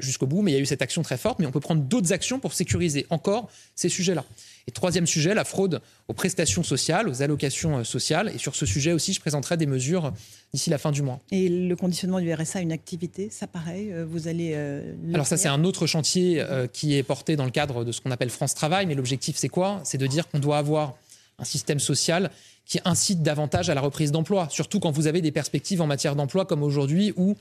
jusqu'au 0.00 0.26
bout, 0.26 0.40
mais 0.40 0.52
il 0.52 0.54
y 0.54 0.56
a 0.56 0.60
eu 0.60 0.66
cette 0.66 0.80
action 0.80 1.02
très 1.02 1.18
forte. 1.18 1.40
Mais 1.40 1.46
on 1.46 1.50
peut 1.50 1.60
prendre 1.60 1.82
d'autres 1.82 2.14
actions 2.14 2.40
pour 2.40 2.54
sécuriser 2.54 3.04
encore 3.10 3.50
ces 3.74 3.90
sujets-là. 3.90 4.24
Et 4.66 4.70
troisième 4.70 5.06
sujet, 5.06 5.34
la 5.34 5.44
fraude 5.44 5.80
aux 6.08 6.14
prestations 6.14 6.62
sociales, 6.62 7.08
aux 7.08 7.22
allocations 7.22 7.78
euh, 7.78 7.84
sociales. 7.84 8.32
Et 8.34 8.38
sur 8.38 8.54
ce 8.54 8.64
sujet 8.64 8.92
aussi, 8.92 9.12
je 9.12 9.20
présenterai 9.20 9.56
des 9.56 9.66
mesures 9.66 10.12
d'ici 10.52 10.70
la 10.70 10.78
fin 10.78 10.90
du 10.90 11.02
mois. 11.02 11.20
Et 11.30 11.48
le 11.48 11.76
conditionnement 11.76 12.20
du 12.20 12.32
RSA 12.32 12.60
à 12.60 12.62
une 12.62 12.72
activité, 12.72 13.28
ça 13.30 13.46
pareil, 13.46 13.92
euh, 13.92 14.06
vous 14.08 14.26
allez... 14.26 14.52
Euh, 14.54 14.94
Alors 15.12 15.26
ça, 15.26 15.36
c'est 15.36 15.48
un 15.48 15.64
autre 15.64 15.86
chantier 15.86 16.44
qui 16.72 16.96
est 16.96 17.02
porté 17.02 17.36
dans 17.36 17.44
le 17.44 17.50
cadre 17.50 17.84
de 17.84 17.92
ce 17.92 18.00
qu'on 18.00 18.10
appelle 18.10 18.30
France 18.30 18.54
Travail. 18.54 18.86
Mais 18.86 18.94
l'objectif, 18.94 19.36
c'est 19.36 19.48
quoi? 19.48 19.80
C'est 19.84 19.98
de 19.98 20.06
dire 20.06 20.28
qu'on 20.28 20.38
doit 20.38 20.58
avoir 20.58 20.96
un 21.38 21.44
système 21.44 21.78
social 21.78 22.30
qui 22.64 22.80
incite 22.84 23.22
davantage 23.22 23.70
à 23.70 23.74
la 23.74 23.80
reprise 23.80 24.12
d'emploi, 24.12 24.48
surtout 24.50 24.80
quand 24.80 24.90
vous 24.90 25.06
avez 25.06 25.20
des 25.20 25.32
perspectives 25.32 25.80
en 25.82 25.86
matière 25.86 26.16
d'emploi 26.16 26.44
comme 26.46 26.62
aujourd'hui 26.62 27.12
où 27.16 27.36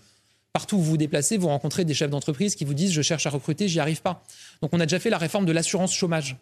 partout 0.51 0.75
où 0.75 0.79
vous 0.79 0.91
vous 0.91 0.97
déplacez, 0.97 1.37
vous 1.37 1.47
rencontrez 1.47 1.85
des 1.85 1.93
chefs 1.93 2.09
d'entreprise 2.09 2.55
qui 2.55 2.65
vous 2.65 2.73
disent 2.73 2.91
je 2.91 3.01
cherche 3.01 3.25
à 3.25 3.29
recruter, 3.29 3.67
j'y 3.67 3.79
arrive 3.79 4.01
pas. 4.01 4.23
Donc 4.61 4.71
on 4.73 4.79
a 4.79 4.85
déjà 4.85 4.99
fait 4.99 5.09
la 5.09 5.17
réforme 5.17 5.45
de 5.45 5.51
l'assurance 5.51 5.93
chômage 5.93 6.35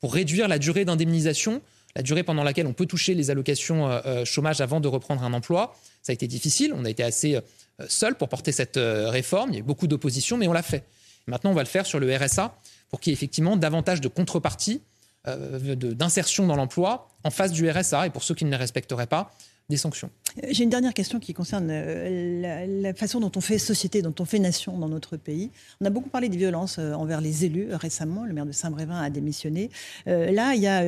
pour 0.00 0.14
réduire 0.14 0.48
la 0.48 0.58
durée 0.58 0.84
d'indemnisation 0.84 1.62
la 1.94 2.02
durée 2.02 2.22
pendant 2.22 2.44
laquelle 2.44 2.66
on 2.66 2.74
peut 2.74 2.84
toucher 2.84 3.14
les 3.14 3.30
allocations 3.30 3.88
chômage 4.26 4.60
avant 4.60 4.80
de 4.80 4.88
reprendre 4.88 5.22
un 5.24 5.32
emploi. 5.32 5.74
Ça 6.02 6.12
a 6.12 6.14
été 6.14 6.26
difficile, 6.26 6.74
on 6.76 6.84
a 6.84 6.90
été 6.90 7.02
assez 7.02 7.40
seul 7.88 8.16
pour 8.16 8.28
porter 8.28 8.52
cette 8.52 8.78
réforme, 8.78 9.50
il 9.50 9.54
y 9.54 9.56
a 9.56 9.60
eu 9.60 9.62
beaucoup 9.62 9.86
d'opposition, 9.86 10.36
mais 10.36 10.46
on 10.46 10.52
l'a 10.52 10.62
fait. 10.62 10.84
Maintenant, 11.26 11.52
on 11.52 11.54
va 11.54 11.62
le 11.62 11.68
faire 11.68 11.86
sur 11.86 11.98
le 11.98 12.14
RSA 12.14 12.54
pour 12.90 13.00
qu'il 13.00 13.10
y 13.10 13.14
ait 13.14 13.16
effectivement 13.16 13.56
davantage 13.56 14.02
de 14.02 14.08
contreparties, 14.08 14.82
d'insertion 15.26 16.46
dans 16.46 16.56
l'emploi 16.56 17.08
en 17.24 17.30
face 17.30 17.52
du 17.52 17.68
RSA. 17.68 18.06
Et 18.06 18.10
pour 18.10 18.22
ceux 18.22 18.34
qui 18.34 18.44
ne 18.44 18.50
les 18.50 18.56
respecteraient 18.56 19.06
pas, 19.06 19.30
des 19.68 19.76
sanctions. 19.76 20.10
J'ai 20.50 20.64
une 20.64 20.70
dernière 20.70 20.92
question 20.92 21.18
qui 21.18 21.32
concerne 21.32 21.68
euh, 21.70 22.66
la, 22.82 22.92
façon 22.92 23.20
dont 23.20 23.32
on 23.36 23.40
fait 23.40 23.56
société, 23.56 24.02
dont 24.02 24.14
on 24.20 24.26
fait 24.26 24.38
nation 24.38 24.76
dans 24.78 24.88
notre 24.88 25.16
pays. 25.16 25.50
On 25.80 25.86
a 25.86 25.90
beaucoup 25.90 26.10
parlé 26.10 26.28
des 26.28 26.36
violences 26.36 26.76
euh, 26.78 26.92
envers 26.92 27.22
les 27.22 27.46
élus 27.46 27.68
euh, 27.70 27.76
récemment. 27.78 28.26
Le 28.26 28.34
maire 28.34 28.44
de 28.44 28.52
Saint-Brévin 28.52 29.00
a 29.00 29.08
démissionné. 29.08 29.70
là, 30.06 30.54
il 30.54 30.60
y 30.60 30.66
a 30.66 30.78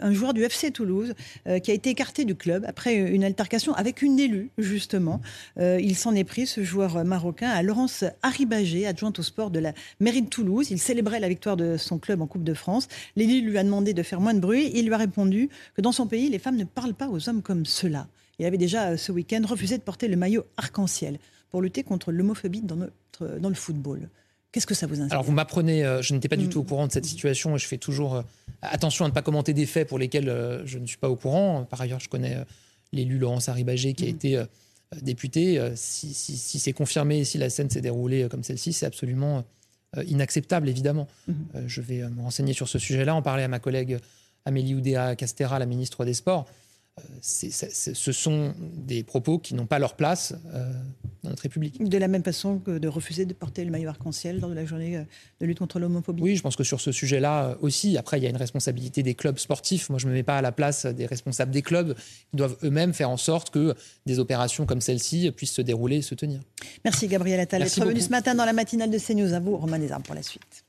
un 0.00 0.12
joueur 0.12 0.32
du 0.32 0.42
FC 0.42 0.70
Toulouse 0.70 1.14
qui 1.62 1.70
a 1.70 1.74
été 1.74 1.90
écarté 1.90 2.24
du 2.24 2.34
club 2.34 2.64
après 2.66 2.94
une 2.94 3.24
altercation 3.24 3.74
avec 3.74 4.02
une 4.02 4.18
élue, 4.18 4.50
justement. 4.58 5.20
il 5.58 5.96
s'en 5.96 6.14
est 6.14 6.24
pris, 6.24 6.46
ce 6.46 6.62
joueur 6.62 7.04
marocain, 7.04 7.48
à 7.48 7.62
Laurence 7.62 8.04
Haribagé, 8.22 8.86
adjointe 8.86 9.18
au 9.18 9.22
sport 9.22 9.50
de 9.50 9.58
la 9.58 9.72
mairie 10.00 10.22
de 10.22 10.28
Toulouse. 10.28 10.70
Il 10.70 10.78
célébrait 10.78 11.20
la 11.20 11.28
victoire 11.28 11.56
de 11.56 11.76
son 11.76 11.98
club 11.98 12.22
en 12.22 12.26
Coupe 12.26 12.44
de 12.44 12.54
France. 12.54 12.88
L'élu 13.16 13.40
lui 13.40 13.58
a 13.58 13.64
demandé 13.64 13.94
de 13.94 14.02
faire 14.02 14.20
moins 14.20 14.34
de 14.34 14.40
bruit. 14.40 14.70
Il 14.74 14.86
lui 14.86 14.94
a 14.94 14.98
répondu 14.98 15.48
que 15.74 15.80
dans 15.80 15.92
son 15.92 16.06
pays, 16.06 16.28
les 16.30 16.38
femmes 16.38 16.56
ne 16.56 16.64
parlent 16.64 16.94
pas 16.94 17.08
aux 17.08 17.28
hommes 17.28 17.42
comme 17.42 17.66
cela. 17.66 18.06
Il 18.38 18.46
avait 18.46 18.58
déjà 18.58 18.90
euh, 18.90 18.96
ce 18.96 19.12
week-end 19.12 19.42
refusé 19.46 19.78
de 19.78 19.82
porter 19.82 20.08
le 20.08 20.16
maillot 20.16 20.44
arc-en-ciel 20.56 21.18
pour 21.50 21.62
lutter 21.62 21.82
contre 21.82 22.12
l'homophobie 22.12 22.60
dans, 22.60 22.76
notre, 22.76 23.38
dans 23.38 23.48
le 23.48 23.54
football. 23.54 24.08
Qu'est-ce 24.52 24.66
que 24.66 24.74
ça 24.74 24.86
vous 24.86 25.00
inspire? 25.00 25.12
Alors 25.12 25.24
vous 25.24 25.32
m'apprenez, 25.32 25.84
euh, 25.84 26.02
je 26.02 26.14
n'étais 26.14 26.28
pas 26.28 26.36
du 26.36 26.46
mm. 26.46 26.50
tout 26.50 26.60
au 26.60 26.62
courant 26.62 26.86
de 26.86 26.92
cette 26.92 27.04
situation 27.04 27.56
et 27.56 27.58
je 27.58 27.66
fais 27.66 27.78
toujours 27.78 28.16
euh, 28.16 28.22
attention 28.62 29.04
à 29.04 29.08
ne 29.08 29.12
pas 29.12 29.22
commenter 29.22 29.52
des 29.52 29.66
faits 29.66 29.88
pour 29.88 29.98
lesquels 29.98 30.62
je 30.64 30.78
ne 30.78 30.86
suis 30.86 30.98
pas 30.98 31.08
au 31.08 31.16
courant. 31.16 31.64
Par 31.64 31.80
ailleurs, 31.80 32.00
je 32.00 32.08
connais 32.08 32.36
l'élu 32.92 33.18
Laurence 33.18 33.48
Haribagé 33.48 33.94
qui 33.94 34.04
a 34.04 34.06
mm. 34.06 34.10
été 34.10 34.42
député. 35.02 35.72
Si, 35.74 36.14
si 36.14 36.58
c'est 36.58 36.72
confirmé, 36.72 37.24
si 37.24 37.38
la 37.38 37.50
scène 37.50 37.70
s'est 37.70 37.80
déroulée 37.80 38.26
comme 38.30 38.42
celle-ci, 38.42 38.72
c'est 38.72 38.86
absolument 38.86 39.44
inacceptable, 40.06 40.68
évidemment. 40.68 41.06
Mm. 41.28 41.32
je 41.66 41.80
vais 41.80 42.08
me 42.08 42.22
renseigner 42.22 42.52
sur 42.52 42.68
ce 42.68 42.78
sujet-là, 42.78 43.14
en 43.14 43.22
parler 43.22 43.42
à 43.42 43.48
ma 43.48 43.58
collègue 43.58 43.98
Amélie 44.44 44.74
Oudéa 44.74 45.14
Castera, 45.14 45.58
la 45.58 45.66
ministre 45.66 46.04
des 46.04 46.14
Sports 46.14 46.46
ce 47.20 48.12
sont 48.12 48.54
des 48.58 49.02
propos 49.02 49.38
qui 49.38 49.54
n'ont 49.54 49.66
pas 49.66 49.78
leur 49.78 49.94
place 49.94 50.34
euh, 50.54 50.72
dans 51.22 51.30
notre 51.30 51.42
République. 51.42 51.82
De 51.82 51.98
la 51.98 52.08
même 52.08 52.22
façon 52.22 52.58
que 52.58 52.78
de 52.78 52.88
refuser 52.88 53.26
de 53.26 53.32
porter 53.32 53.64
le 53.64 53.70
maillot 53.70 53.88
arc-en-ciel 53.88 54.40
lors 54.40 54.50
de 54.50 54.54
la 54.54 54.64
journée 54.64 54.96
euh, 54.96 55.04
de 55.40 55.46
lutte 55.46 55.58
contre 55.58 55.78
l'homophobie 55.78 56.22
Oui, 56.22 56.36
je 56.36 56.42
pense 56.42 56.56
que 56.56 56.64
sur 56.64 56.80
ce 56.80 56.92
sujet-là 56.92 57.56
aussi, 57.60 57.96
après, 57.98 58.18
il 58.18 58.24
y 58.24 58.26
a 58.26 58.30
une 58.30 58.36
responsabilité 58.36 59.02
des 59.02 59.14
clubs 59.14 59.38
sportifs. 59.38 59.90
Moi, 59.90 59.98
je 59.98 60.06
ne 60.06 60.12
me 60.12 60.16
mets 60.16 60.22
pas 60.22 60.38
à 60.38 60.42
la 60.42 60.52
place 60.52 60.86
des 60.86 61.06
responsables 61.06 61.50
des 61.50 61.62
clubs 61.62 61.94
qui 61.94 62.36
doivent 62.36 62.56
eux-mêmes 62.62 62.92
faire 62.92 63.10
en 63.10 63.16
sorte 63.16 63.50
que 63.50 63.74
des 64.06 64.18
opérations 64.18 64.66
comme 64.66 64.80
celle-ci 64.80 65.30
puissent 65.32 65.52
se 65.52 65.62
dérouler 65.62 65.96
et 65.96 66.02
se 66.02 66.14
tenir. 66.14 66.40
Merci 66.84 67.08
Gabriel 67.08 67.40
Attal 67.40 67.62
d'être 67.62 67.84
venu 67.84 68.00
ce 68.00 68.10
matin 68.10 68.34
dans 68.34 68.44
la 68.44 68.52
matinale 68.52 68.90
de 68.90 68.98
CNews. 68.98 69.32
À 69.32 69.40
vous, 69.40 69.56
Romain 69.56 69.78
Desarmes, 69.78 70.02
pour 70.02 70.14
la 70.14 70.22
suite. 70.22 70.64